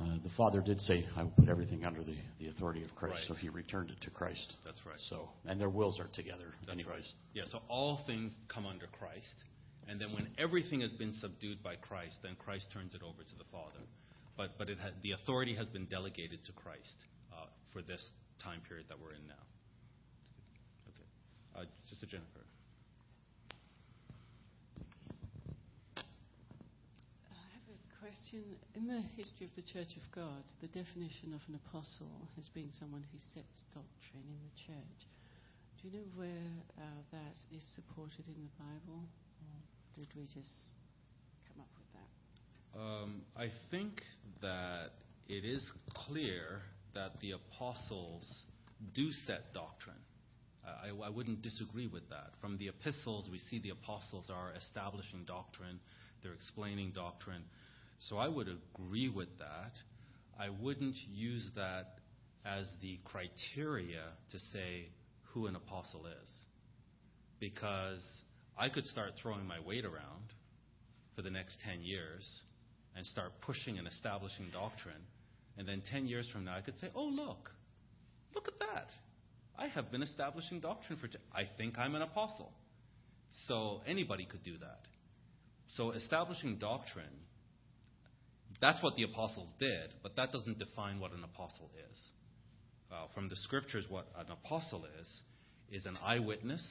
[0.00, 3.14] uh, the Father did say, "I will put everything under the, the authority of Christ."
[3.14, 3.28] Right.
[3.28, 4.56] So He returned it to Christ.
[4.64, 4.98] That's right.
[5.08, 6.88] So, and their wills are together, That's anyways.
[6.88, 7.04] right.
[7.32, 9.34] Yeah, so all things come under Christ.
[9.86, 13.36] And then when everything has been subdued by Christ, then Christ turns it over to
[13.36, 13.80] the Father.
[14.36, 16.96] But, but it had, the authority has been delegated to Christ
[17.32, 18.02] uh, for this
[18.42, 19.44] time period that we're in now.
[20.88, 21.62] Okay.
[21.62, 22.40] Uh, Sister Jennifer.
[25.96, 26.00] I
[27.54, 27.78] have a
[28.14, 28.44] question.
[28.74, 32.70] In the history of the Church of God, the definition of an apostle has been
[32.78, 35.00] someone who sets doctrine in the church.
[35.80, 39.02] Do you know where uh, that is supported in the Bible?
[39.02, 39.56] Or
[39.98, 40.54] did we just
[41.48, 42.78] come up with that?
[42.78, 44.02] Um, I think
[44.42, 44.90] that
[45.28, 45.64] it is
[46.06, 46.62] clear
[46.94, 48.44] that the apostles
[48.94, 50.02] do set doctrine.
[50.64, 52.30] I, I wouldn't disagree with that.
[52.40, 55.80] From the epistles, we see the apostles are establishing doctrine,
[56.22, 57.42] they're explaining doctrine.
[57.98, 59.72] So I would agree with that.
[60.38, 61.98] I wouldn't use that
[62.44, 64.88] as the criteria to say
[65.32, 66.30] who an apostle is.
[67.40, 68.00] Because
[68.58, 70.32] I could start throwing my weight around
[71.16, 72.28] for the next 10 years
[72.96, 75.02] and start pushing and establishing doctrine.
[75.56, 77.50] And then 10 years from now, I could say, oh, look,
[78.34, 78.88] look at that.
[79.56, 81.06] I have been establishing doctrine for.
[81.06, 82.52] T- I think I'm an apostle.
[83.46, 84.80] So anybody could do that.
[85.76, 87.04] So establishing doctrine,
[88.60, 91.98] that's what the apostles did, but that doesn't define what an apostle is.
[92.92, 95.20] Uh, from the scriptures, what an apostle is,
[95.70, 96.64] is an eyewitness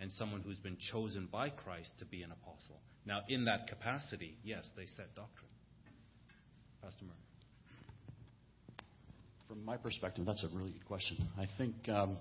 [0.00, 2.80] and someone who's been chosen by Christ to be an apostle.
[3.04, 5.50] Now, in that capacity, yes, they set doctrine.
[6.82, 7.16] Pastor Murray.
[9.48, 11.18] From my perspective, that's a really good question.
[11.38, 12.16] I think um,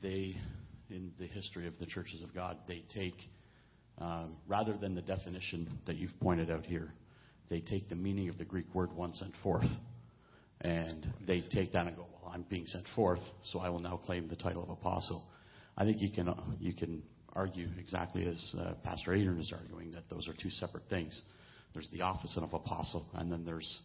[0.00, 0.36] they,
[0.88, 3.16] in the history of the churches of God, they take,
[3.98, 6.92] um, rather than the definition that you've pointed out here,
[7.50, 9.66] they take the meaning of the Greek word one sent forth.
[10.62, 13.96] And they take that and go, well, I'm being sent forth, so I will now
[13.96, 15.24] claim the title of apostle.
[15.76, 19.90] I think you can, uh, you can argue exactly as uh, Pastor Adrian is arguing
[19.92, 21.18] that those are two separate things.
[21.72, 23.82] There's the office of apostle, and then there's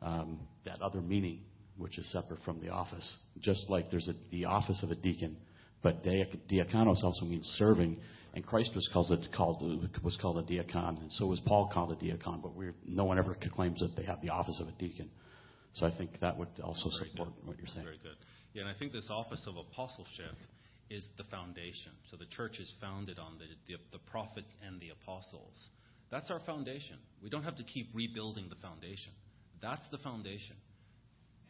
[0.00, 1.40] um, that other meaning,
[1.76, 3.16] which is separate from the office.
[3.40, 5.36] Just like there's a, the office of a deacon,
[5.82, 7.98] but diakonos also means serving,
[8.34, 9.62] and Christ was called, called
[10.02, 12.42] was called a diakon, and so was Paul called a diakon.
[12.42, 12.52] But
[12.86, 15.08] no one ever claims that they have the office of a deacon.
[15.74, 17.46] So I think that would also Very support good.
[17.46, 17.84] what you're saying.
[17.84, 18.16] Very good.
[18.52, 20.34] Yeah, and I think this office of apostleship
[20.90, 21.92] is the foundation.
[22.10, 25.54] So the church is founded on the, the, the prophets and the apostles.
[26.10, 26.98] That's our foundation.
[27.22, 29.12] We don't have to keep rebuilding the foundation.
[29.62, 30.56] That's the foundation.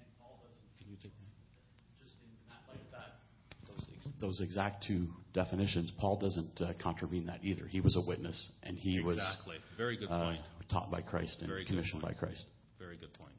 [0.00, 0.78] And Paul doesn't.
[0.78, 2.04] Can you take that?
[2.04, 3.20] Just in that like that.
[3.68, 7.66] Those, ex- those exact two definitions, Paul doesn't uh, contravene that either.
[7.66, 9.56] He was a witness, and he was exactly.
[9.76, 10.34] Very good uh,
[10.70, 12.12] taught by Christ and Very commissioned by.
[12.12, 12.44] Christ.
[12.78, 13.32] Very good point.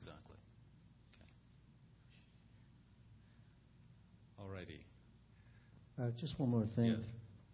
[0.00, 0.34] Exactly.
[4.40, 4.64] Okay.
[4.64, 4.80] Alrighty.
[6.02, 6.96] Uh, just one more thing.
[6.96, 7.06] Yes.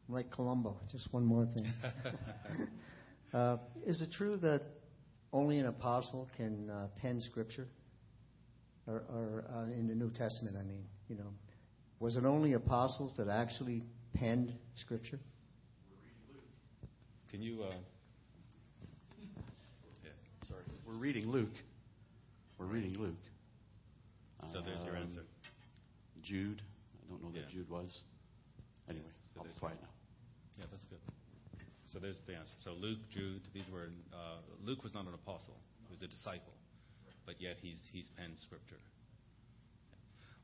[0.09, 1.73] Like Columbo, just one more thing.
[3.35, 3.57] uh,
[3.87, 4.63] is it true that
[5.33, 7.67] only an apostle can uh, pen scripture?
[8.87, 11.33] Or, or uh, in the New Testament, I mean, you know,
[12.03, 13.85] was it only apostles that actually
[14.15, 15.21] penned scripture?
[17.31, 17.63] Can you?
[17.63, 17.73] Uh,
[20.03, 20.11] yeah.
[20.49, 20.63] Sorry.
[20.85, 21.55] We're reading Luke.
[22.59, 23.15] We're reading Luke.
[24.53, 25.25] So there's your Um, answer.
[26.23, 26.61] Jude.
[26.61, 27.49] I don't know that Yeah.
[27.51, 28.03] Jude was.
[28.89, 29.89] Anyway, So I'll be there's- quiet now.
[30.59, 31.01] Yeah, that's good.
[31.87, 32.53] So there's the answer.
[32.65, 35.55] So Luke, Jude, these were uh, Luke was not an apostle;
[35.87, 36.55] he was a disciple,
[37.27, 38.81] but yet he's he's penned scripture.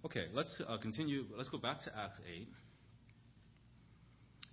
[0.05, 1.25] Okay, let's uh, continue.
[1.37, 2.49] Let's go back to Acts eight.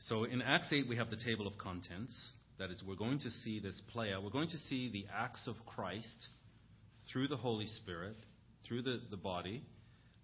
[0.07, 2.13] So in Acts eight, we have the table of contents.
[2.57, 4.23] That is, we're going to see this play out.
[4.23, 6.29] We're going to see the acts of Christ
[7.11, 8.15] through the Holy Spirit,
[8.67, 9.61] through the, the body,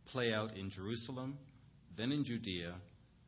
[0.08, 1.38] play out in Jerusalem,
[1.98, 2.74] then in Judea,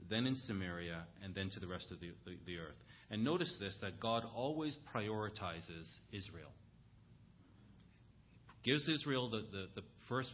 [0.10, 2.78] then in Samaria, and then to the rest of the, the, the earth.
[3.12, 6.50] And notice this that God always prioritizes Israel.
[8.64, 10.30] Gives Israel the, the, the first,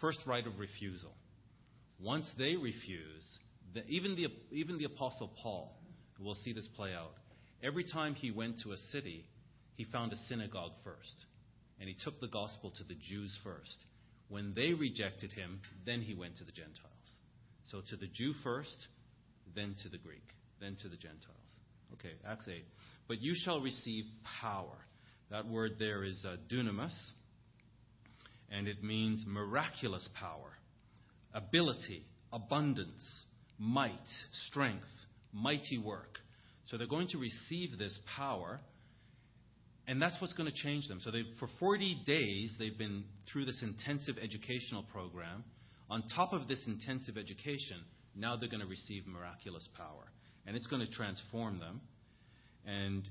[0.00, 1.12] first right of refusal.
[2.00, 3.24] Once they refuse,
[3.74, 5.74] the, even, the, even the Apostle Paul,
[6.20, 7.12] we'll see this play out.
[7.62, 9.24] Every time he went to a city,
[9.76, 11.16] he found a synagogue first.
[11.80, 13.76] And he took the gospel to the Jews first.
[14.28, 16.90] When they rejected him, then he went to the Gentiles.
[17.64, 18.88] So to the Jew first,
[19.54, 20.22] then to the Greek,
[20.60, 21.36] then to the Gentiles.
[21.94, 22.64] Okay, Acts 8.
[23.08, 24.04] But you shall receive
[24.40, 24.76] power.
[25.30, 26.94] That word there is uh, dunamis,
[28.50, 30.52] and it means miraculous power,
[31.34, 33.24] ability, abundance,
[33.58, 33.92] might,
[34.48, 34.86] strength,
[35.32, 36.18] mighty work.
[36.66, 38.60] So they're going to receive this power,
[39.86, 41.00] and that's what's going to change them.
[41.00, 45.44] So they've, for 40 days, they've been through this intensive educational program.
[45.88, 47.78] On top of this intensive education,
[48.16, 50.10] now they're going to receive miraculous power.
[50.46, 51.80] And it's going to transform them.
[52.64, 53.08] And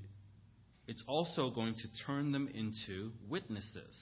[0.86, 3.94] it's also going to turn them into witnesses.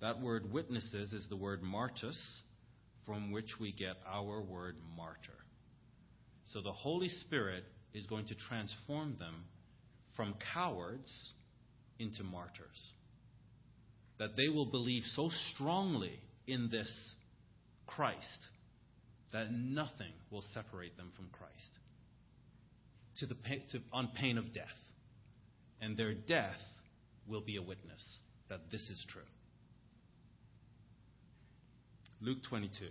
[0.00, 2.18] That word witnesses is the word martus,
[3.04, 5.38] from which we get our word martyr.
[6.52, 9.44] So the Holy Spirit is going to transform them
[10.16, 11.12] from cowards
[11.98, 12.92] into martyrs.
[14.18, 16.90] That they will believe so strongly in this
[17.86, 18.38] Christ
[19.32, 21.52] that nothing will separate them from Christ
[23.18, 23.34] to the,
[23.72, 24.66] to, on pain of death.
[25.80, 26.60] And their death
[27.26, 28.02] will be a witness
[28.48, 29.22] that this is true.
[32.20, 32.86] Luke 22.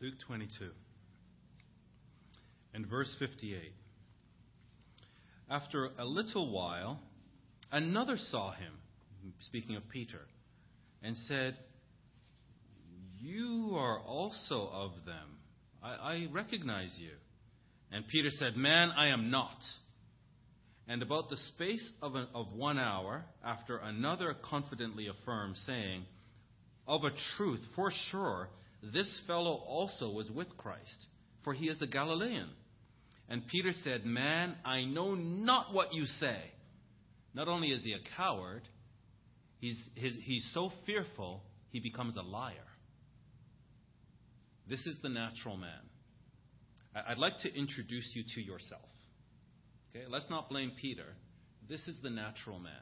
[0.00, 0.70] Luke 22
[2.74, 3.72] and verse 58.
[5.48, 7.00] After a little while,
[7.72, 8.72] another saw him,
[9.40, 10.20] speaking of Peter,
[11.02, 11.56] and said,
[13.18, 15.38] You are also of them.
[15.82, 17.12] I, I recognize you.
[17.90, 19.56] And Peter said, Man, I am not.
[20.86, 26.04] And about the space of, a, of one hour, after another confidently affirmed, saying,
[26.86, 28.48] Of a truth, for sure,
[28.92, 31.06] this fellow also was with Christ,
[31.42, 32.50] for he is a Galilean.
[33.28, 36.38] And Peter said, Man, I know not what you say.
[37.32, 38.62] Not only is he a coward,
[39.60, 42.54] he's, his, he's so fearful, he becomes a liar.
[44.68, 45.70] This is the natural man.
[47.08, 48.82] I'd like to introduce you to yourself.
[49.94, 51.06] Okay, let's not blame Peter.
[51.68, 52.72] This is the natural man.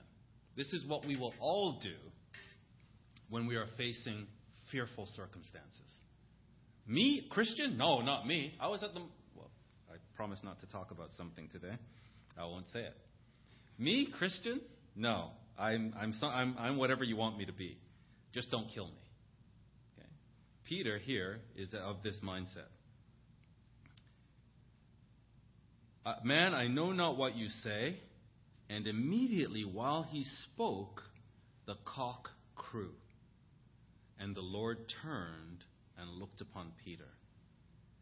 [0.57, 1.95] This is what we will all do
[3.29, 4.27] when we are facing
[4.71, 5.81] fearful circumstances.
[6.87, 7.77] Me, Christian?
[7.77, 8.55] No, not me.
[8.61, 9.01] I was at the.
[9.35, 9.51] Well,
[9.91, 11.75] I promise not to talk about something today.
[12.39, 12.97] I won't say it.
[13.79, 14.61] Me, Christian?
[14.97, 15.31] No.
[15.59, 17.79] I'm, I'm, so, I'm, I'm whatever you want me to be.
[18.33, 18.93] Just don't kill me.
[19.97, 20.09] Okay?
[20.65, 22.71] Peter here is of this mindset.
[23.87, 23.91] Uh,
[26.25, 27.97] Man, I know not what you say.
[28.69, 31.03] And immediately while he spoke,
[31.67, 32.93] the cock crew.
[34.19, 35.65] And the Lord turned
[35.99, 37.09] and looked upon Peter.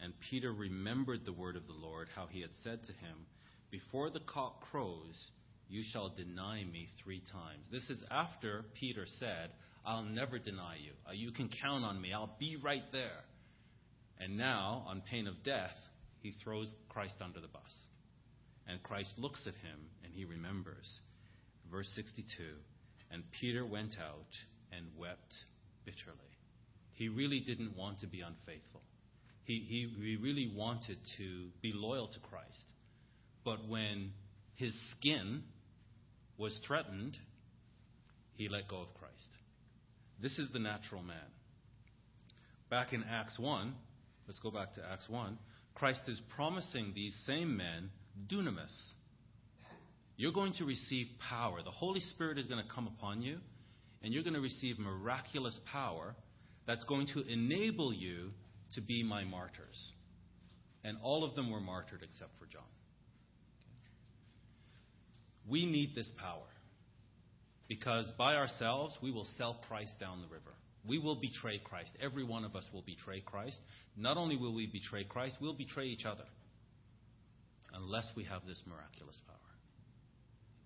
[0.03, 3.27] And Peter remembered the word of the Lord, how he had said to him,
[3.71, 5.29] Before the cock crows,
[5.69, 7.65] you shall deny me three times.
[7.71, 9.51] This is after Peter said,
[9.85, 10.93] I'll never deny you.
[11.09, 12.13] Uh, You can count on me.
[12.13, 13.25] I'll be right there.
[14.19, 15.77] And now, on pain of death,
[16.23, 17.63] he throws Christ under the bus.
[18.71, 20.89] And Christ looks at him and he remembers.
[21.71, 22.25] Verse 62
[23.11, 24.33] And Peter went out
[24.73, 25.35] and wept
[25.85, 26.19] bitterly.
[26.93, 28.83] He really didn't want to be unfaithful.
[29.45, 32.65] He, he, he really wanted to be loyal to Christ.
[33.45, 34.13] But when
[34.55, 35.43] his skin
[36.37, 37.17] was threatened,
[38.35, 39.15] he let go of Christ.
[40.23, 41.17] This is the natural man.
[42.69, 43.75] Back in Acts 1,
[44.29, 45.39] let's go back to Acts 1,
[45.75, 47.91] Christ is promising these same men
[48.29, 48.73] dunamis.
[50.17, 51.63] You're going to receive power.
[51.63, 53.39] The Holy Spirit is going to come upon you,
[54.03, 56.15] and you're going to receive miraculous power
[56.67, 58.31] that's going to enable you
[58.75, 59.93] to be my martyrs.
[60.85, 62.63] And all of them were martyred except for John.
[65.49, 66.47] We need this power
[67.67, 70.55] because by ourselves we will sell Christ down the river.
[70.87, 71.91] We will betray Christ.
[72.01, 73.59] Every one of us will betray Christ.
[73.97, 76.25] Not only will we betray Christ, we'll betray each other
[77.75, 79.37] unless we have this miraculous power.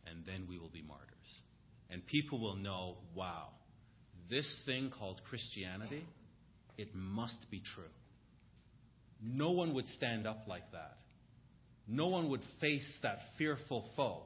[0.07, 1.09] And then we will be martyrs.
[1.91, 3.49] And people will know wow,
[4.31, 6.05] this thing called Christianity,
[6.77, 7.85] it must be true.
[9.23, 10.97] No one would stand up like that.
[11.87, 14.23] No one would face that fearful foe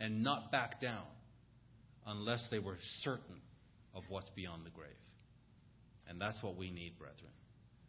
[0.00, 1.06] and not back down
[2.06, 3.40] unless they were certain
[3.94, 4.90] of what's beyond the grave.
[6.08, 7.32] And that's what we need, brethren.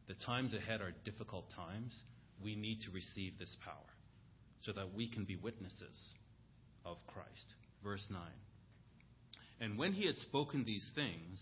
[0.07, 1.97] The times ahead are difficult times.
[2.43, 3.92] We need to receive this power
[4.63, 6.13] so that we can be witnesses
[6.85, 7.53] of Christ.
[7.83, 8.19] Verse 9.
[9.59, 11.39] And when he had spoken these things,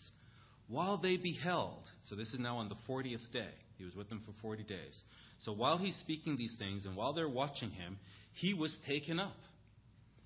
[0.68, 4.22] while they beheld, so this is now on the 40th day, he was with them
[4.26, 5.02] for 40 days.
[5.40, 7.98] So while he's speaking these things and while they're watching him,
[8.34, 9.38] he was taken up,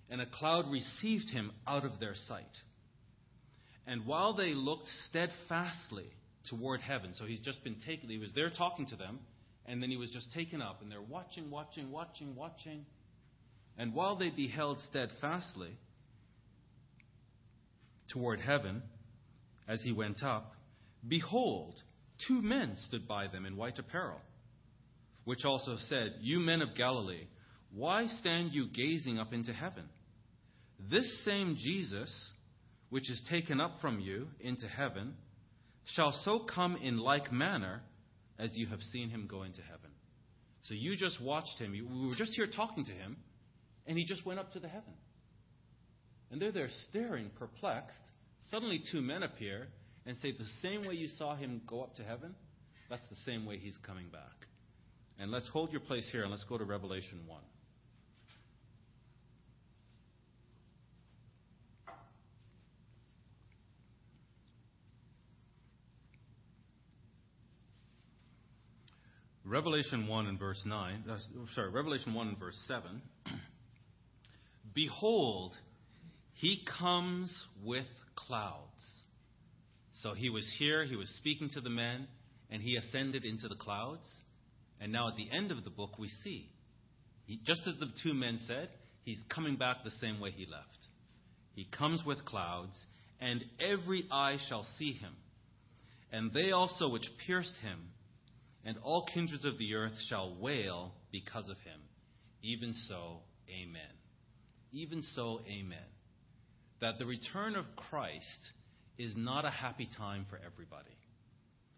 [0.09, 2.43] and a cloud received him out of their sight.
[3.87, 6.09] And while they looked steadfastly
[6.49, 9.19] toward heaven, so he's just been taken, he was there talking to them,
[9.67, 12.85] and then he was just taken up, and they're watching, watching, watching, watching.
[13.77, 15.77] And while they beheld steadfastly
[18.11, 18.83] toward heaven
[19.67, 20.53] as he went up,
[21.07, 21.75] behold,
[22.27, 24.21] two men stood by them in white apparel,
[25.25, 27.27] which also said, You men of Galilee,
[27.73, 29.85] why stand you gazing up into heaven?
[30.89, 32.31] This same Jesus,
[32.89, 35.15] which is taken up from you into heaven,
[35.85, 37.81] shall so come in like manner
[38.39, 39.91] as you have seen him go into heaven.
[40.63, 41.71] So you just watched him.
[41.71, 43.17] We were just here talking to him,
[43.85, 44.93] and he just went up to the heaven.
[46.31, 48.01] And they're there staring, perplexed.
[48.49, 49.67] Suddenly, two men appear
[50.05, 52.35] and say, The same way you saw him go up to heaven,
[52.89, 54.21] that's the same way he's coming back.
[55.19, 57.41] And let's hold your place here and let's go to Revelation 1.
[69.45, 71.17] Revelation 1 and verse 9, uh,
[71.53, 73.01] sorry, Revelation 1 and verse 7.
[74.73, 75.53] Behold,
[76.33, 77.31] he comes
[77.63, 77.85] with
[78.15, 78.63] clouds.
[80.01, 82.07] So he was here, he was speaking to the men,
[82.49, 84.05] and he ascended into the clouds.
[84.81, 86.49] And now at the end of the book, we see,
[87.45, 88.69] just as the two men said,
[89.03, 90.65] he's coming back the same way he left.
[91.53, 92.75] He comes with clouds,
[93.21, 95.13] and every eye shall see him.
[96.11, 97.79] And they also which pierced him,
[98.65, 101.79] and all kindreds of the earth shall wail because of him.
[102.41, 103.81] Even so, amen.
[104.71, 105.77] Even so, amen.
[106.81, 108.51] That the return of Christ
[108.97, 110.97] is not a happy time for everybody.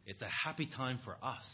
[0.06, 1.46] It's a happy time for us.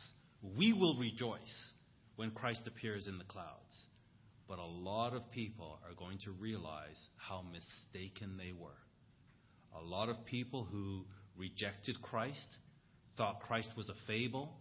[0.58, 1.72] We will rejoice
[2.16, 3.86] when Christ appears in the clouds.
[4.48, 8.70] But a lot of people are going to realize how mistaken they were.
[9.76, 11.06] A lot of people who
[11.36, 12.38] rejected Christ,
[13.18, 14.54] thought Christ was a fable,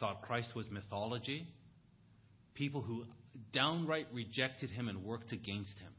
[0.00, 1.46] thought Christ was mythology,
[2.54, 3.04] people who
[3.52, 5.92] downright rejected him and worked against him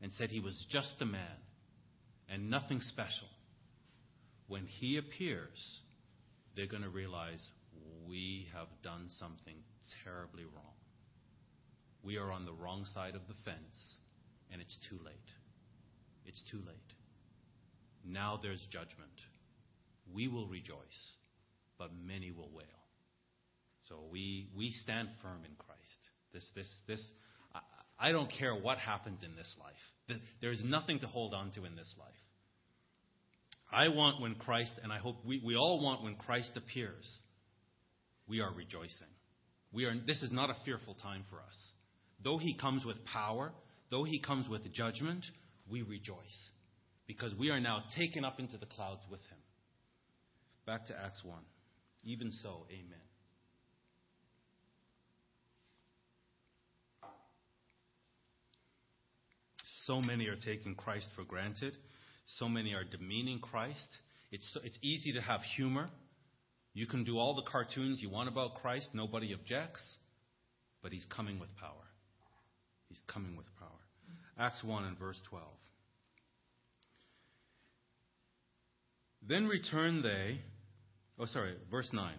[0.00, 1.36] and said he was just a man
[2.28, 3.28] and nothing special.
[4.46, 5.80] When he appears,
[6.56, 7.44] they're going to realize
[8.08, 9.56] we have done something
[10.04, 10.74] terribly wrong.
[12.02, 13.96] we are on the wrong side of the fence,
[14.50, 15.30] and it's too late.
[16.24, 16.92] It's too late.
[18.04, 19.12] Now there's judgment.
[20.14, 21.12] We will rejoice,
[21.78, 22.64] but many will wail.
[23.88, 25.78] So we, we stand firm in Christ.
[26.32, 27.02] This, this, this,
[27.98, 30.20] I, don't care what happens in this life.
[30.40, 32.08] There's nothing to hold on to in this life.
[33.72, 37.08] I want when Christ, and I hope we, we all want when Christ appears,
[38.26, 39.08] we are rejoicing.
[39.72, 41.56] We are, this is not a fearful time for us.
[42.22, 43.52] Though he comes with power,
[43.90, 45.24] though he comes with judgment,
[45.70, 46.50] we rejoice
[47.06, 49.38] because we are now taken up into the clouds with him.
[50.66, 51.38] Back to Acts 1.
[52.04, 53.07] Even so, amen.
[59.88, 61.74] So many are taking Christ for granted.
[62.36, 63.88] So many are demeaning Christ.
[64.30, 65.88] It's, it's easy to have humor.
[66.74, 69.80] You can do all the cartoons you want about Christ, nobody objects,
[70.82, 71.86] but he's coming with power.
[72.90, 73.70] He's coming with power.
[74.38, 75.46] Acts 1 and verse 12.
[79.26, 80.38] Then returned they,
[81.18, 82.12] oh, sorry, verse 9.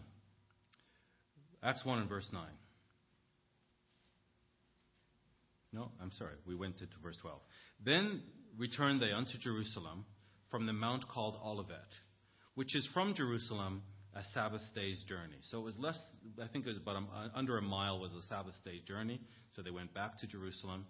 [1.61, 2.41] Acts 1 and verse 9.
[5.71, 6.35] No, I'm sorry.
[6.45, 7.39] We went to, verse 12.
[7.85, 8.21] Then
[8.57, 10.05] returned they unto Jerusalem
[10.49, 11.77] from the mount called Olivet,
[12.55, 13.83] which is from Jerusalem
[14.15, 15.37] a Sabbath day's journey.
[15.51, 15.99] So it was less,
[16.41, 19.21] I think it was about a, under a mile was a Sabbath day's journey.
[19.55, 20.85] So they went back to Jerusalem.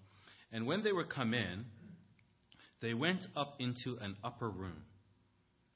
[0.52, 1.66] And when they were come in,
[2.82, 4.84] they went up into an upper room.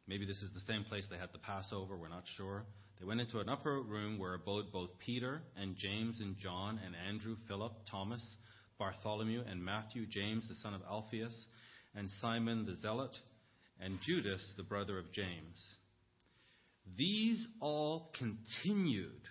[0.07, 2.65] Maybe this is the same place they had the Passover, we're not sure.
[2.99, 6.95] They went into an upper room where abode both Peter and James and John and
[7.09, 8.23] Andrew, Philip, Thomas,
[8.83, 11.45] Bartholomew and Matthew, James the son of Alphaeus,
[11.95, 13.15] and Simon the Zealot,
[13.79, 15.55] and Judas the brother of James.
[16.97, 19.21] These all continued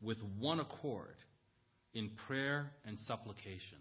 [0.00, 1.16] with one accord
[1.92, 3.76] in prayer and supplication.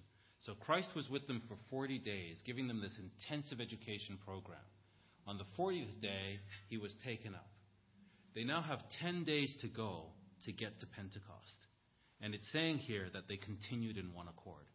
[0.46, 4.60] So Christ was with them for 40 days, giving them this intensive education program.
[5.26, 6.40] On the 40th day,
[6.70, 7.48] he was taken up.
[8.36, 10.08] They now have 10 days to go
[10.44, 11.68] to get to Pentecost.
[12.22, 14.66] And it's saying here that they continued in one accord.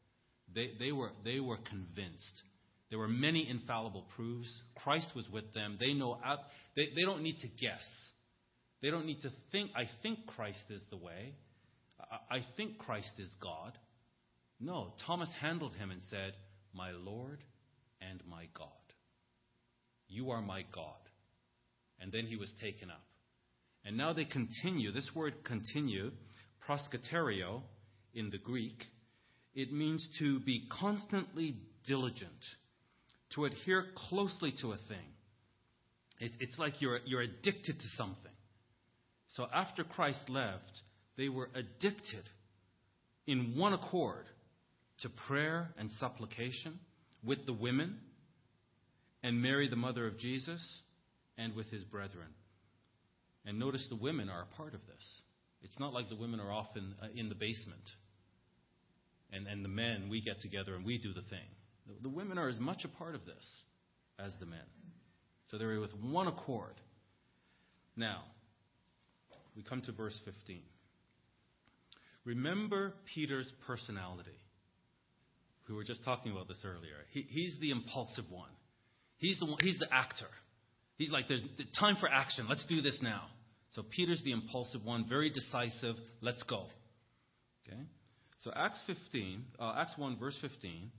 [0.55, 2.43] They, they, were, they were convinced.
[2.91, 4.51] There were many infallible proofs.
[4.83, 5.77] Christ was with them.
[5.79, 6.19] They know
[6.77, 7.85] they, they don't need to guess.
[8.83, 11.35] They don't need to think, I think Christ is the way.
[12.01, 13.73] I, I think Christ is God.
[14.59, 16.35] No, Thomas handled him and said,
[16.75, 17.43] My Lord
[18.01, 18.69] and my God.
[20.09, 20.95] You are my God.
[22.01, 23.05] And then he was taken up.
[23.85, 24.93] And now they continue.
[24.93, 26.11] This word continue,
[26.69, 27.63] proskartereo
[28.15, 28.83] in the Greek,
[29.55, 32.31] it means to be constantly diligent,
[33.35, 35.09] to adhere closely to a thing.
[36.21, 38.33] It, it's like you're, you're addicted to something.
[39.31, 40.71] So after Christ left,
[41.17, 42.25] they were addicted
[43.27, 44.27] in one accord
[45.01, 46.79] to prayer and supplication
[47.25, 47.99] with the women
[49.23, 50.63] and Mary, the mother of Jesus,
[51.37, 52.29] and with his brethren.
[53.45, 55.23] And notice the women are a part of this.
[55.63, 57.83] It's not like the women are often uh, in the basement
[59.33, 61.47] and, and the men, we get together and we do the thing.
[61.87, 63.45] The, the women are as much a part of this
[64.19, 64.59] as the men.
[65.51, 66.75] So they're with one accord.
[67.97, 68.23] Now,
[69.57, 70.63] we come to verse 15.
[72.25, 74.31] Remember Peter's personality.
[75.69, 76.97] We were just talking about this earlier.
[77.13, 78.51] He, he's the impulsive one.
[79.19, 80.27] He's the, one, he's the actor.
[80.97, 81.43] He's like, there's
[81.79, 82.47] time for action.
[82.49, 83.23] Let's do this now.
[83.71, 85.95] So Peter's the impulsive one, very decisive.
[86.21, 86.67] Let's go.
[87.67, 87.81] Okay?
[88.41, 90.91] So Acts 15, uh, Acts 1, verse 15.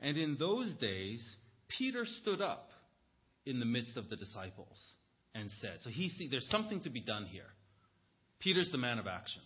[0.00, 1.28] And in those days,
[1.68, 2.70] Peter stood up
[3.44, 4.78] in the midst of the disciples
[5.34, 7.50] and said, So he see, there's something to be done here.
[8.38, 9.42] Peter's the man of action.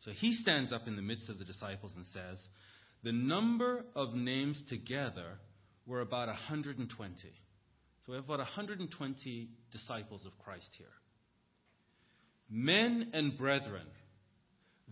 [0.00, 2.38] So he stands up in the midst of the disciples and says,
[3.04, 5.38] The number of names together
[5.86, 7.14] were about 120.
[7.20, 7.28] So
[8.08, 10.86] we have about 120 disciples of Christ here.
[12.50, 13.86] Men and brethren,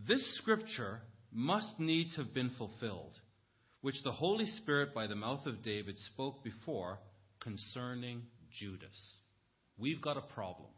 [0.09, 1.01] this scripture
[1.33, 3.13] must needs have been fulfilled,
[3.81, 6.99] which the Holy Spirit by the mouth of David spoke before
[7.41, 8.23] concerning
[8.59, 9.15] Judas.
[9.79, 10.69] We've got a problem.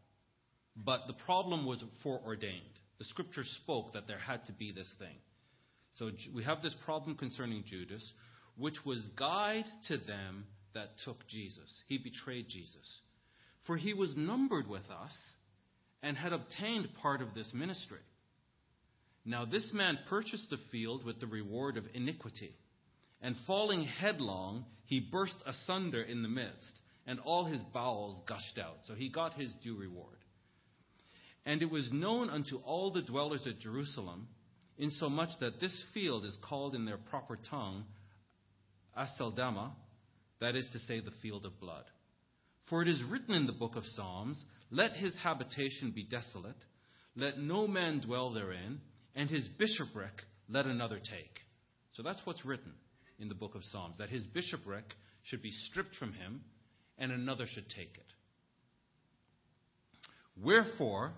[0.77, 2.63] But the problem was foreordained.
[2.99, 5.17] The scripture spoke that there had to be this thing.
[5.95, 8.03] So we have this problem concerning Judas,
[8.57, 11.71] which was guide to them that took Jesus.
[11.89, 13.01] He betrayed Jesus.
[13.67, 15.13] For he was numbered with us
[16.03, 18.01] and had obtained part of this ministry.
[19.25, 22.55] Now this man purchased the field with the reward of iniquity.
[23.21, 26.73] And falling headlong, he burst asunder in the midst,
[27.07, 28.79] and all his bowels gushed out.
[28.87, 30.19] So he got his due reward.
[31.47, 34.29] And it was known unto all the dwellers at Jerusalem,
[34.79, 37.85] insomuch that this field is called in their proper tongue
[38.97, 39.71] Aceldama,
[40.41, 41.85] that is to say, the field of blood.
[42.69, 46.57] For it is written in the book of Psalms, Let his habitation be desolate,
[47.17, 48.81] let no man dwell therein,
[49.15, 50.13] and his bishopric
[50.49, 51.39] let another take.
[51.93, 52.73] So that's what's written
[53.19, 54.85] in the book of Psalms, that his bishopric
[55.25, 56.43] should be stripped from him,
[56.99, 58.13] and another should take it.
[60.43, 61.13] Wherefore,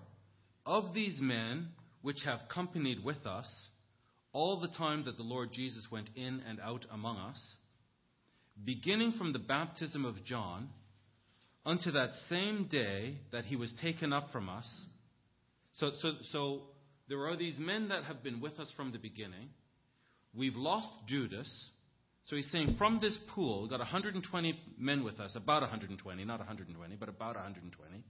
[0.65, 1.69] of these men
[2.01, 3.47] which have companied with us
[4.33, 7.55] all the time that the Lord Jesus went in and out among us,
[8.63, 10.69] beginning from the baptism of John
[11.65, 14.69] unto that same day that he was taken up from us.
[15.75, 16.61] So, so, so
[17.07, 19.49] there are these men that have been with us from the beginning.
[20.33, 21.49] We've lost Judas.
[22.25, 26.39] So he's saying from this pool, we've got 120 men with us, about 120, not
[26.39, 28.03] 120, but about 120.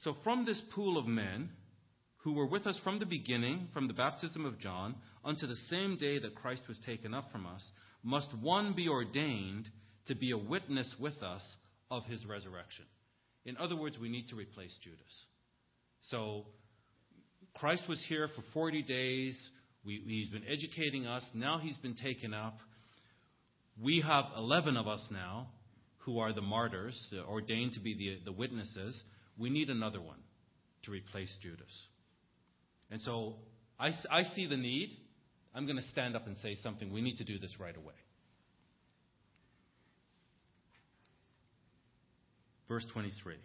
[0.00, 1.50] So from this pool of men
[2.18, 5.96] who were with us from the beginning, from the baptism of John, unto the same
[5.96, 7.64] day that Christ was taken up from us,
[8.02, 9.68] must one be ordained
[10.06, 11.42] to be a witness with us
[11.90, 12.84] of his resurrection.
[13.44, 15.24] In other words, we need to replace Judas.
[16.10, 16.46] So
[17.60, 19.36] Christ was here for 40 days.
[19.84, 21.24] We, he's been educating us.
[21.34, 22.58] Now he's been taken up.
[23.82, 25.48] We have 11 of us now
[25.98, 26.98] who are the martyrs,
[27.28, 29.00] ordained to be the, the witnesses.
[29.36, 30.18] We need another one
[30.84, 31.72] to replace Judas.
[32.90, 33.34] And so
[33.78, 34.94] I, I see the need.
[35.54, 36.92] I'm going to stand up and say something.
[36.92, 37.94] We need to do this right away.
[42.68, 43.36] Verse 23.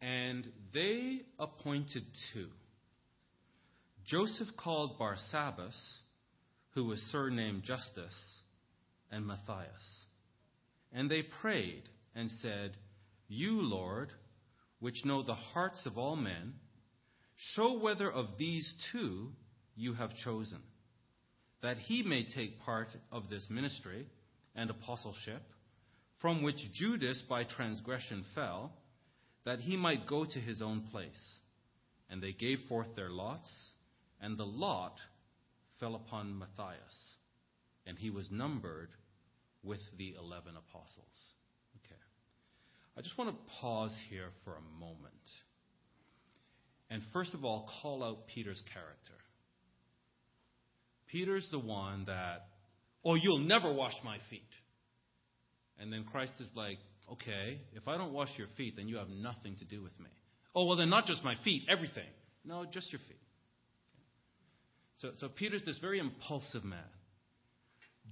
[0.00, 2.48] And they appointed two
[4.06, 5.74] Joseph called Barsabbas,
[6.74, 8.14] who was surnamed Justus,
[9.10, 10.04] and Matthias.
[10.92, 11.84] And they prayed
[12.14, 12.76] and said,
[13.28, 14.10] You, Lord,
[14.80, 16.54] which know the hearts of all men,
[17.54, 19.30] show whether of these two
[19.74, 20.60] you have chosen,
[21.62, 24.06] that he may take part of this ministry
[24.54, 25.42] and apostleship,
[26.20, 28.72] from which Judas by transgression fell,
[29.44, 31.10] that he might go to his own place.
[32.10, 33.50] And they gave forth their lots,
[34.20, 34.94] and the lot
[35.80, 36.94] fell upon Matthias,
[37.86, 38.90] and he was numbered
[39.62, 41.08] with the eleven apostles.
[41.78, 42.00] Okay.
[42.96, 45.14] I just want to pause here for a moment.
[46.90, 49.18] And first of all, call out Peter's character.
[51.06, 52.46] Peter's the one that,
[53.04, 54.42] oh, you'll never wash my feet.
[55.80, 56.78] And then Christ is like,
[57.12, 60.10] okay, if I don't wash your feet, then you have nothing to do with me.
[60.54, 62.08] Oh, well, then not just my feet, everything.
[62.44, 63.18] No, just your feet.
[64.98, 66.78] So, so Peter's this very impulsive man.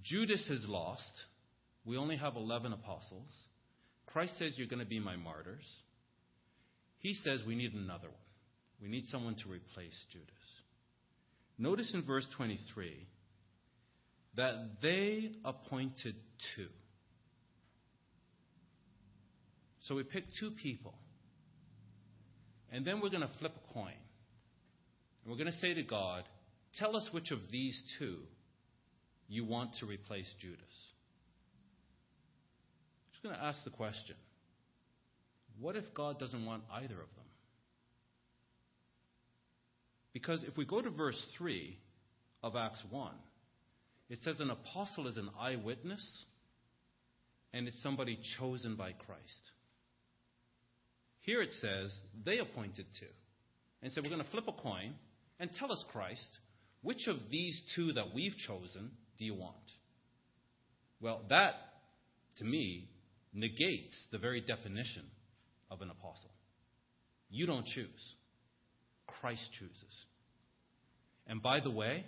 [0.02, 1.12] Judas is lost.
[1.84, 3.30] We only have 11 apostles.
[4.06, 5.68] Christ says, You're going to be my martyrs.
[6.98, 8.16] He says, We need another one.
[8.80, 10.28] We need someone to replace Judas.
[11.58, 13.06] Notice in verse 23
[14.36, 16.16] that they appointed
[16.56, 16.66] two.
[19.82, 20.94] So we pick two people.
[22.70, 23.92] And then we're going to flip a coin.
[25.24, 26.24] And we're going to say to God,
[26.78, 28.16] Tell us which of these two
[29.28, 30.60] you want to replace Judas.
[33.06, 34.16] I'm just going to ask the question
[35.60, 37.26] what if God doesn't want either of them?
[40.12, 41.76] Because if we go to verse 3
[42.42, 43.12] of Acts 1,
[44.10, 46.24] it says an apostle is an eyewitness
[47.52, 49.51] and it's somebody chosen by Christ.
[51.22, 51.94] Here it says
[52.24, 53.06] they appointed two
[53.82, 54.94] and said, We're going to flip a coin
[55.40, 56.28] and tell us, Christ,
[56.82, 59.56] which of these two that we've chosen do you want?
[61.00, 61.54] Well, that,
[62.38, 62.88] to me,
[63.32, 65.04] negates the very definition
[65.70, 66.30] of an apostle.
[67.30, 68.14] You don't choose.
[69.06, 70.06] Christ chooses.
[71.26, 72.04] And by the way,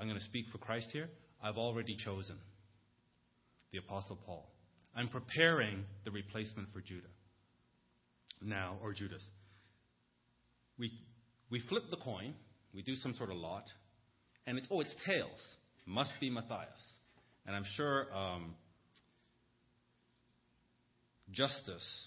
[0.00, 1.08] I'm going to speak for Christ here.
[1.42, 2.36] I've already chosen
[3.72, 4.48] the Apostle Paul.
[4.96, 7.08] I'm preparing the replacement for Judah.
[8.40, 9.22] Now, or Judas.
[10.78, 10.92] We,
[11.50, 12.34] we flip the coin,
[12.74, 13.64] we do some sort of lot,
[14.46, 15.40] and it's, oh, it's tails.
[15.86, 16.68] Must be Matthias.
[17.46, 18.54] And I'm sure um,
[21.30, 22.06] Justus,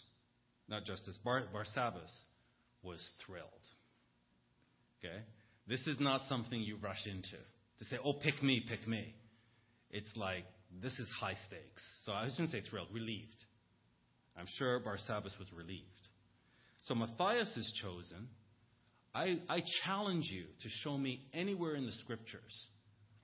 [0.67, 2.11] not Justice, Bar, Barsabbas
[2.83, 3.47] was thrilled.
[4.99, 5.17] Okay?
[5.67, 7.37] This is not something you rush into
[7.79, 9.13] to say, oh, pick me, pick me.
[9.89, 10.45] It's like,
[10.81, 11.81] this is high stakes.
[12.05, 13.35] So I shouldn't say thrilled, relieved.
[14.37, 15.85] I'm sure Barsabbas was relieved.
[16.83, 18.27] So Matthias is chosen.
[19.13, 22.67] I, I challenge you to show me anywhere in the scriptures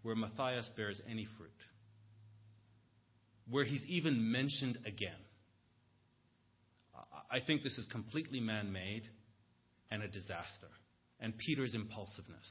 [0.04, 1.50] where Matthias bears any fruit,
[3.50, 5.12] where he's even mentioned again.
[7.30, 9.04] I think this is completely man made
[9.92, 10.68] and a disaster.
[11.20, 12.48] and Peter's impulsiveness.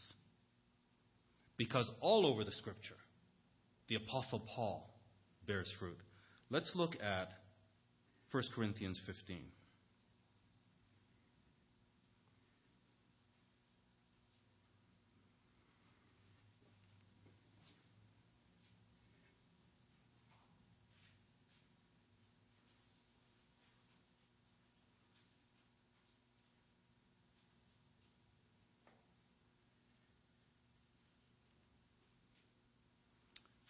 [1.57, 2.97] Because all over the scripture,
[3.89, 4.91] the Apostle Paul
[5.47, 5.99] bears fruit.
[6.51, 7.29] Let's look at
[8.33, 9.39] 1 Corinthians 15.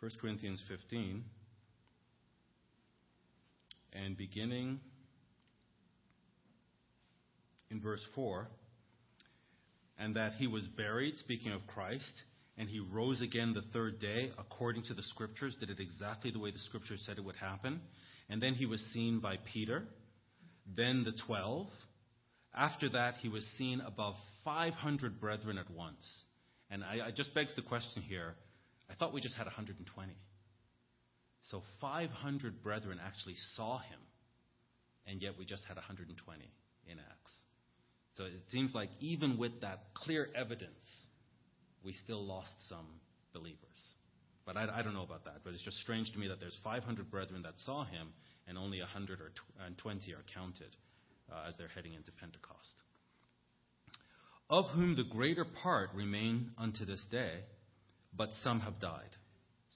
[0.06, 1.24] 1 Corinthians 15,
[3.92, 4.78] and beginning
[7.72, 8.46] in verse 4,
[9.98, 12.12] and that he was buried, speaking of Christ,
[12.56, 16.38] and he rose again the third day according to the scriptures, did it exactly the
[16.38, 17.80] way the scriptures said it would happen.
[18.28, 19.82] And then he was seen by Peter,
[20.76, 21.66] then the twelve.
[22.54, 26.06] After that, he was seen above 500 brethren at once.
[26.70, 28.36] And I, I just begs the question here
[28.90, 30.12] I thought we just had 120.
[31.50, 34.00] So 500 brethren actually saw him,
[35.06, 36.50] and yet we just had 120
[36.88, 37.32] in Acts.
[38.16, 40.82] So it seems like even with that clear evidence,
[41.84, 42.86] we still lost some
[43.32, 43.58] believers.
[44.44, 45.38] But I, I, don't know about that.
[45.44, 48.08] But it's just strange to me that there's 500 brethren that saw him,
[48.48, 49.32] and only 100 or
[49.76, 50.74] 20 are counted
[51.30, 52.58] uh, as they're heading into Pentecost.
[54.48, 57.40] Of whom the greater part remain unto this day
[58.16, 59.10] but some have died.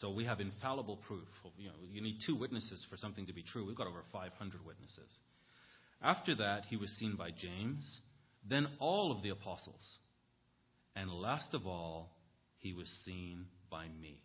[0.01, 1.29] So we have infallible proof.
[1.45, 3.67] Of, you know, you need two witnesses for something to be true.
[3.67, 5.11] We've got over 500 witnesses.
[6.03, 8.01] After that, he was seen by James,
[8.49, 9.99] then all of the apostles,
[10.97, 12.11] and last of all,
[12.59, 14.19] he was seen by me.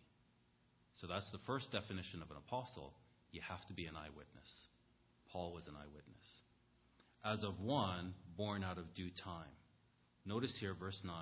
[1.00, 2.94] So that's the first definition of an apostle.
[3.30, 4.50] You have to be an eyewitness.
[5.30, 6.04] Paul was an eyewitness.
[7.24, 9.52] As of one born out of due time.
[10.24, 11.14] Notice here, verse 9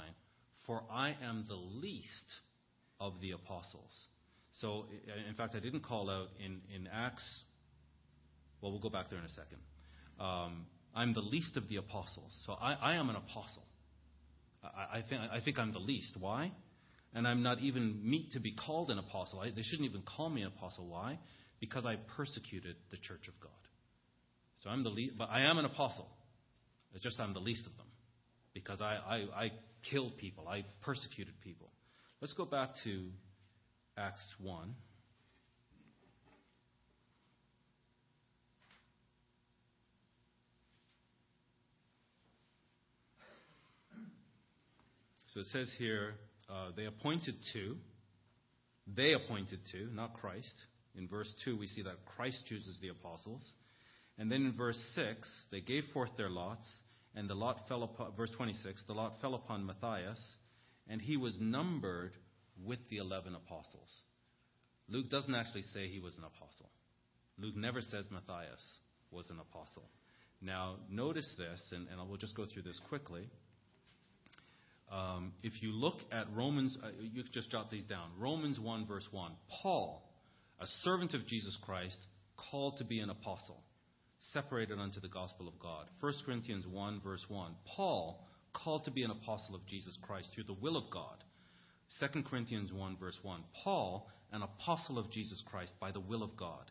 [0.67, 2.27] For I am the least
[3.05, 3.93] of the apostles.
[4.61, 4.87] So,
[5.29, 7.25] in fact, I didn't call out in, in Acts.
[8.61, 9.59] Well, we'll go back there in a second.
[10.19, 12.33] Um, I'm the least of the apostles.
[12.47, 13.65] So I, I am an apostle.
[14.63, 16.17] I, I, think, I think I'm the least.
[16.19, 16.53] Why?
[17.13, 19.41] And I'm not even meet to be called an apostle.
[19.41, 20.87] I, they shouldn't even call me an apostle.
[20.87, 21.19] Why?
[21.61, 23.51] Because I persecuted the church of God.
[24.63, 26.09] So I'm the least, but I am an apostle.
[26.95, 27.87] It's just I'm the least of them
[28.55, 29.53] because I, I, I
[29.91, 30.49] killed people.
[30.49, 31.71] I persecuted people.
[32.25, 33.05] Let's go back to
[33.99, 34.75] Acts 1.
[45.35, 46.15] So it says here,
[46.49, 47.77] uh, they appointed two.
[48.87, 50.55] They appointed two, not Christ.
[50.97, 53.43] In verse 2, we see that Christ chooses the apostles.
[54.17, 56.67] And then in verse 6, they gave forth their lots,
[57.15, 60.19] and the lot fell upon, verse 26, the lot fell upon Matthias,
[60.89, 62.13] and he was numbered
[62.65, 63.89] with the 11 apostles.
[64.89, 66.71] Luke doesn't actually say he was an apostle.
[67.39, 68.63] Luke never says Matthias
[69.11, 69.89] was an apostle.
[70.41, 73.29] Now, notice this, and, and we'll just go through this quickly.
[74.93, 78.11] Um, if you look at Romans, uh, you can just jot these down.
[78.19, 79.33] Romans 1, verse 1.
[79.63, 80.07] Paul,
[80.61, 81.97] a servant of Jesus Christ,
[82.51, 83.63] called to be an apostle,
[84.33, 85.87] separated unto the gospel of God.
[86.01, 87.55] 1 Corinthians 1, verse 1.
[87.77, 88.23] Paul,
[88.55, 91.23] called to be an apostle of Jesus Christ through the will of God.
[92.01, 93.41] 2 Corinthians 1, verse 1.
[93.63, 96.71] Paul, an apostle of Jesus Christ by the will of God.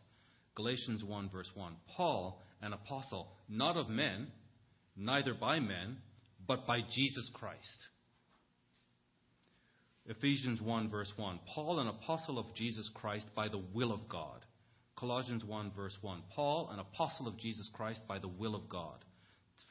[0.54, 1.74] Galatians 1, verse 1.
[1.96, 4.28] Paul, an apostle, not of men,
[4.96, 5.98] neither by men,
[6.46, 7.88] but by Jesus Christ.
[10.06, 11.40] Ephesians 1, verse 1.
[11.54, 14.44] Paul, an apostle of Jesus Christ by the will of God.
[14.96, 16.22] Colossians 1, verse 1.
[16.34, 19.04] Paul, an apostle of Jesus Christ by the will of God.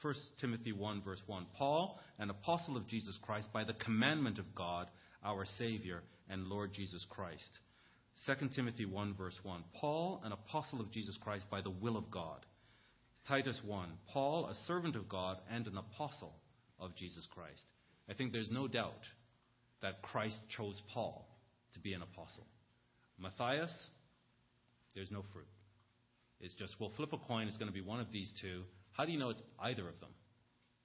[0.03, 1.45] 1 Timothy 1, verse 1.
[1.57, 4.87] Paul, an apostle of Jesus Christ by the commandment of God,
[5.23, 7.59] our Savior and Lord Jesus Christ.
[8.25, 9.63] 2 Timothy 1, verse 1.
[9.79, 12.45] Paul, an apostle of Jesus Christ by the will of God.
[13.27, 13.87] Titus 1.
[14.11, 16.33] Paul, a servant of God and an apostle
[16.79, 17.61] of Jesus Christ.
[18.09, 18.91] I think there's no doubt
[19.81, 21.25] that Christ chose Paul
[21.73, 22.45] to be an apostle.
[23.17, 23.71] Matthias,
[24.95, 25.47] there's no fruit.
[26.41, 28.63] It's just, we'll flip a coin, it's going to be one of these two.
[28.93, 30.09] How do you know it's either of them?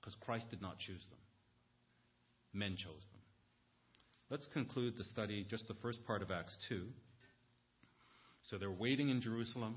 [0.00, 1.18] Because Christ did not choose them,
[2.52, 3.20] men chose them.
[4.30, 6.86] Let's conclude the study, just the first part of Acts 2.
[8.50, 9.76] So they're waiting in Jerusalem.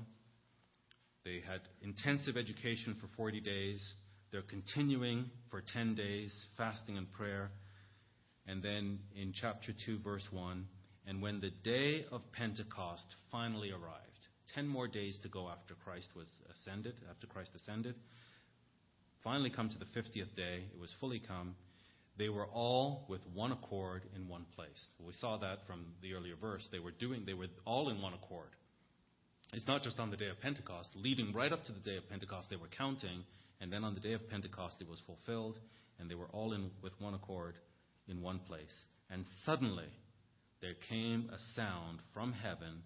[1.24, 3.82] They had intensive education for 40 days.
[4.30, 7.50] They're continuing for 10 days, fasting and prayer.
[8.46, 10.66] And then in chapter 2, verse 1,
[11.06, 14.11] and when the day of Pentecost finally arrived,
[14.54, 17.94] 10 more days to go after Christ was ascended, after Christ ascended,
[19.24, 21.54] finally come to the 50th day, it was fully come
[22.18, 24.80] they were all with one accord in one place.
[25.00, 26.66] We saw that from the earlier verse.
[26.70, 28.50] They were doing, they were all in one accord.
[29.52, 30.90] It's not just on the day of Pentecost.
[30.94, 33.24] Leading right up to the day of Pentecost, they were counting,
[33.60, 35.58] and then on the day of Pentecost, it was fulfilled,
[35.98, 37.54] and they were all in with one accord
[38.08, 38.72] in one place.
[39.10, 39.88] And suddenly,
[40.60, 42.82] there came a sound from heaven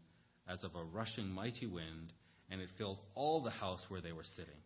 [0.49, 2.13] as of a rushing mighty wind,
[2.51, 4.61] and it filled all the house where they were sitting.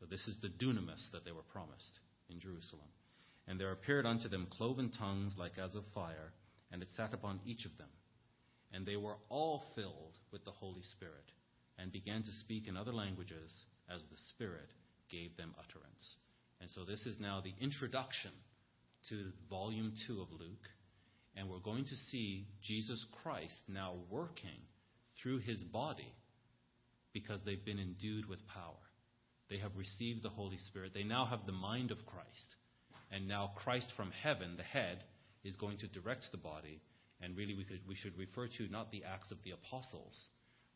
[0.00, 2.00] So this is the dunamis that they were promised
[2.30, 2.88] in Jerusalem.
[3.46, 6.32] And there appeared unto them cloven tongues like as of fire,
[6.70, 7.88] and it sat upon each of them.
[8.72, 11.32] And they were all filled with the Holy Spirit,
[11.78, 13.50] and began to speak in other languages
[13.92, 14.68] as the Spirit
[15.10, 16.16] gave them utterance.
[16.60, 18.32] And so this is now the introduction
[19.08, 20.68] to volume two of Luke.
[21.36, 24.58] And we're going to see Jesus Christ now working
[25.22, 26.12] through his body
[27.12, 28.74] because they've been endued with power.
[29.50, 30.92] They have received the Holy Spirit.
[30.94, 32.56] They now have the mind of Christ.
[33.10, 35.02] And now Christ from heaven, the head,
[35.42, 36.82] is going to direct the body.
[37.20, 40.14] And really, we, could, we should refer to not the acts of the apostles,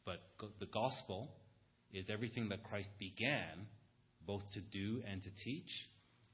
[0.05, 0.21] but
[0.59, 1.31] the gospel
[1.93, 3.67] is everything that Christ began
[4.27, 5.71] both to do and to teach.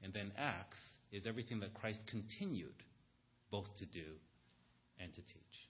[0.01, 0.79] And then Acts
[1.11, 2.83] is everything that Christ continued
[3.51, 4.05] both to do
[4.99, 5.68] and to teach.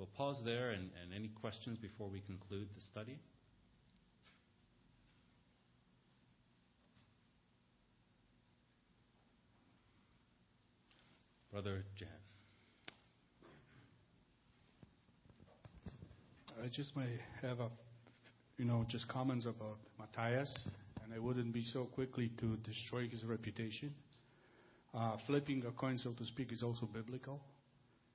[0.00, 3.18] We'll pause there and, and any questions before we conclude the study?
[11.52, 12.08] Brother Jan.
[16.64, 17.04] I just may
[17.42, 17.68] have a,
[18.56, 20.50] you know, just comments about Matthias,
[21.04, 23.92] and I wouldn't be so quickly to destroy his reputation.
[24.94, 27.42] Uh, flipping a coin, so to speak, is also biblical.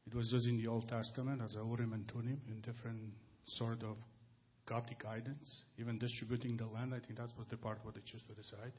[0.08, 3.00] It was used in the Old Testament as a Urim and Thummim in different
[3.46, 3.98] sort of
[4.68, 5.62] godly guidance.
[5.80, 8.72] Even distributing the land, I think that was the part where they chose to decide.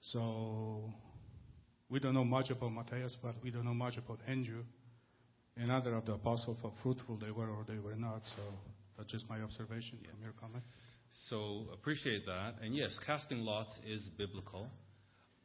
[0.00, 0.92] So
[1.88, 4.62] we don't know much about Matthias, but we don't know much about Andrew.
[5.56, 8.22] And other of the apostles, how fruitful they were or they were not.
[8.36, 8.42] So
[8.96, 10.10] that's just my observation Yeah.
[10.10, 10.62] from your comment.
[11.28, 12.56] So appreciate that.
[12.62, 14.70] And yes, casting lots is biblical.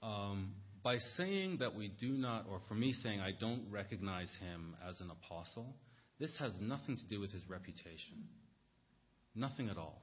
[0.04, 0.54] Um,
[0.84, 5.00] by saying that we do not, or for me saying I don't recognize him as
[5.00, 5.76] an apostle,
[6.20, 8.28] this has nothing to do with his reputation.
[9.34, 10.02] Nothing at all.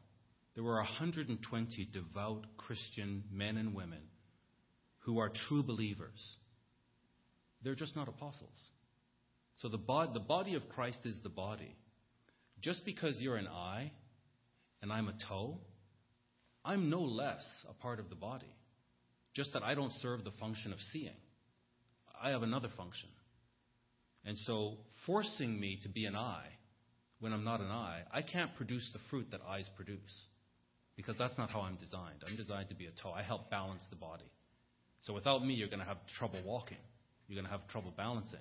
[0.54, 4.02] There were 120 devout Christian men and women
[5.00, 6.36] who are true believers.
[7.62, 8.56] They're just not apostles.
[9.56, 11.76] So the, bod- the body of Christ is the body.
[12.60, 13.92] Just because you're an eye
[14.82, 15.58] and I'm a toe,
[16.64, 18.52] I'm no less a part of the body.
[19.34, 21.16] Just that I don't serve the function of seeing.
[22.22, 23.08] I have another function.
[24.24, 24.76] And so,
[25.06, 26.48] forcing me to be an eye
[27.20, 30.26] when I'm not an eye, I can't produce the fruit that eyes produce.
[30.96, 32.22] Because that's not how I'm designed.
[32.28, 33.10] I'm designed to be a toe.
[33.10, 34.30] I help balance the body.
[35.02, 36.76] So, without me, you're going to have trouble walking.
[37.28, 38.40] You're going to have trouble balancing.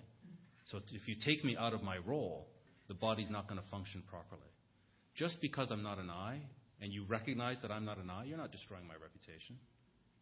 [0.65, 2.47] So, if you take me out of my role,
[2.89, 4.41] the body's not going to function properly.
[5.15, 6.41] Just because I'm not an eye
[6.81, 9.57] and you recognize that I'm not an eye, you're not destroying my reputation.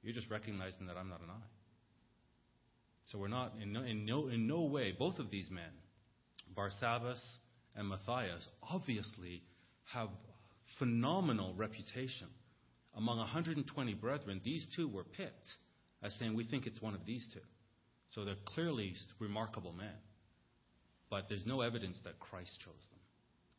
[0.08, 1.49] You're just recognizing that I'm not an eye.
[3.08, 5.70] So we're not, in no, in no, in no way, both of these men,
[6.58, 7.20] Barsabbas
[7.76, 9.43] and Matthias, obviously
[9.91, 10.08] have
[10.80, 12.30] phenomenal reputation.
[12.95, 15.49] Among 120 brethren, these two were picked
[16.01, 17.41] as saying, we think it's one of these two.
[18.12, 19.99] So they're clearly remarkable men.
[21.10, 23.01] But there's no evidence that Christ chose them.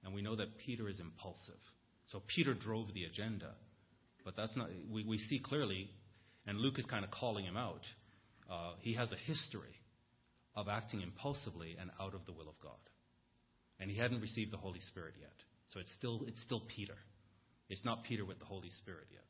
[0.02, 1.60] And we know that Peter is impulsive.
[2.10, 3.50] So Peter drove the agenda.
[4.24, 5.90] But that's not, we, we see clearly,
[6.48, 7.82] and Luke is kind of calling him out.
[8.50, 9.76] Uh, he has a history
[10.56, 12.80] of acting impulsively and out of the will of God.
[13.78, 15.34] And he hadn't received the Holy Spirit yet.
[15.68, 16.96] So it's still, it's still Peter.
[17.68, 19.22] It's not Peter with the Holy Spirit yet.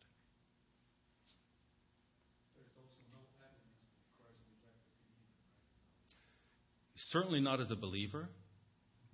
[7.10, 8.28] Certainly not as a believer,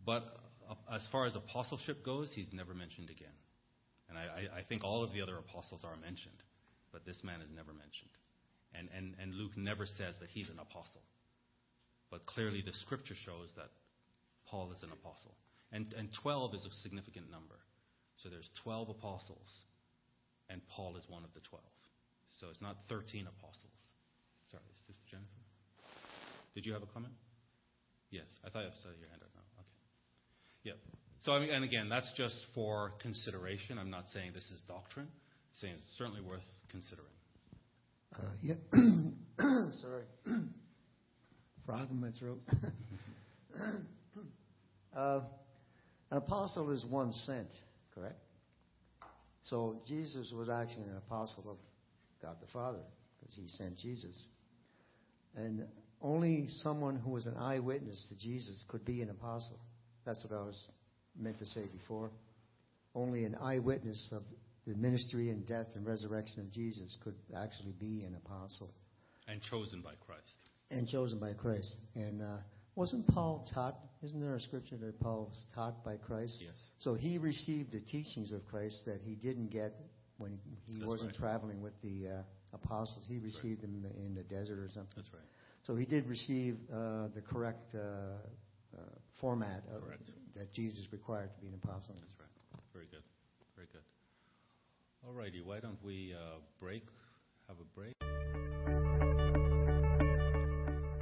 [0.04, 0.24] but
[0.92, 3.28] as far as apostleship goes, he's never mentioned again.
[4.10, 6.36] And I, I think all of the other apostles are mentioned,
[6.94, 8.14] but this man is never mentioned.
[8.70, 11.02] And, and, and Luke never says that he's an apostle.
[12.14, 13.74] But clearly, the scripture shows that
[14.46, 15.34] Paul is an apostle.
[15.74, 17.58] And, and 12 is a significant number.
[18.22, 19.50] So there's 12 apostles,
[20.48, 21.58] and Paul is one of the 12.
[22.38, 23.80] So it's not 13 apostles.
[24.54, 25.42] Sorry, Sister Jennifer?
[26.54, 27.14] Did you have a comment?
[28.14, 29.42] Yes, I thought I saw your hand up now.
[29.58, 30.70] Okay.
[30.70, 30.78] Yep.
[31.26, 33.78] So, I mean, and again, that's just for consideration.
[33.78, 35.10] I'm not saying this is doctrine.
[35.10, 37.06] I'm saying it's certainly worth considering.
[38.16, 38.54] Uh, yeah.
[39.80, 40.04] Sorry.
[41.66, 42.40] Frog in my throat.
[44.96, 45.20] uh,
[46.10, 47.48] an apostle is one sent,
[47.94, 48.18] correct?
[49.42, 51.56] So Jesus was actually an apostle of
[52.20, 52.82] God the Father
[53.20, 54.20] because he sent Jesus.
[55.36, 55.66] And
[56.02, 59.58] only someone who was an eyewitness to Jesus could be an apostle.
[60.04, 60.66] That's what I was
[61.18, 62.10] meant to say before.
[62.94, 64.22] Only an eyewitness of
[64.66, 68.70] the ministry and death and resurrection of Jesus could actually be an apostle.
[69.28, 70.22] And chosen by Christ.
[70.70, 71.76] And chosen by Christ.
[71.94, 72.36] And uh,
[72.74, 73.76] wasn't Paul taught?
[74.02, 76.34] Isn't there a scripture that Paul was taught by Christ?
[76.40, 76.54] Yes.
[76.78, 79.74] So he received the teachings of Christ that he didn't get
[80.18, 81.20] when he, That's wasn't right.
[81.20, 83.04] traveling with the uh, apostles.
[83.08, 84.92] He received them in the desert or something.
[84.96, 85.22] That's right.
[85.66, 88.80] So he did receive uh, the correct uh, uh,
[89.20, 90.10] format of, Correct.
[90.36, 91.94] that Jesus required to be an apostle.
[91.98, 92.62] That's right.
[92.72, 93.02] Very good.
[95.06, 95.42] All righty.
[95.42, 96.82] Why don't we uh, break?
[97.48, 97.94] Have a break.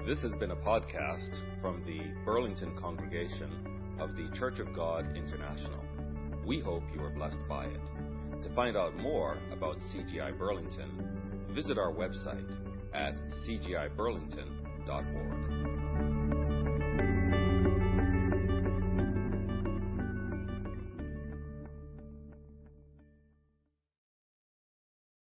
[0.05, 1.31] This has been a podcast
[1.61, 5.79] from the Burlington congregation of the Church of God International.
[6.45, 7.81] We hope you are blessed by it.
[8.43, 12.51] To find out more about CGI Burlington, visit our website
[12.93, 13.15] at
[13.47, 15.52] cgiburlington.org.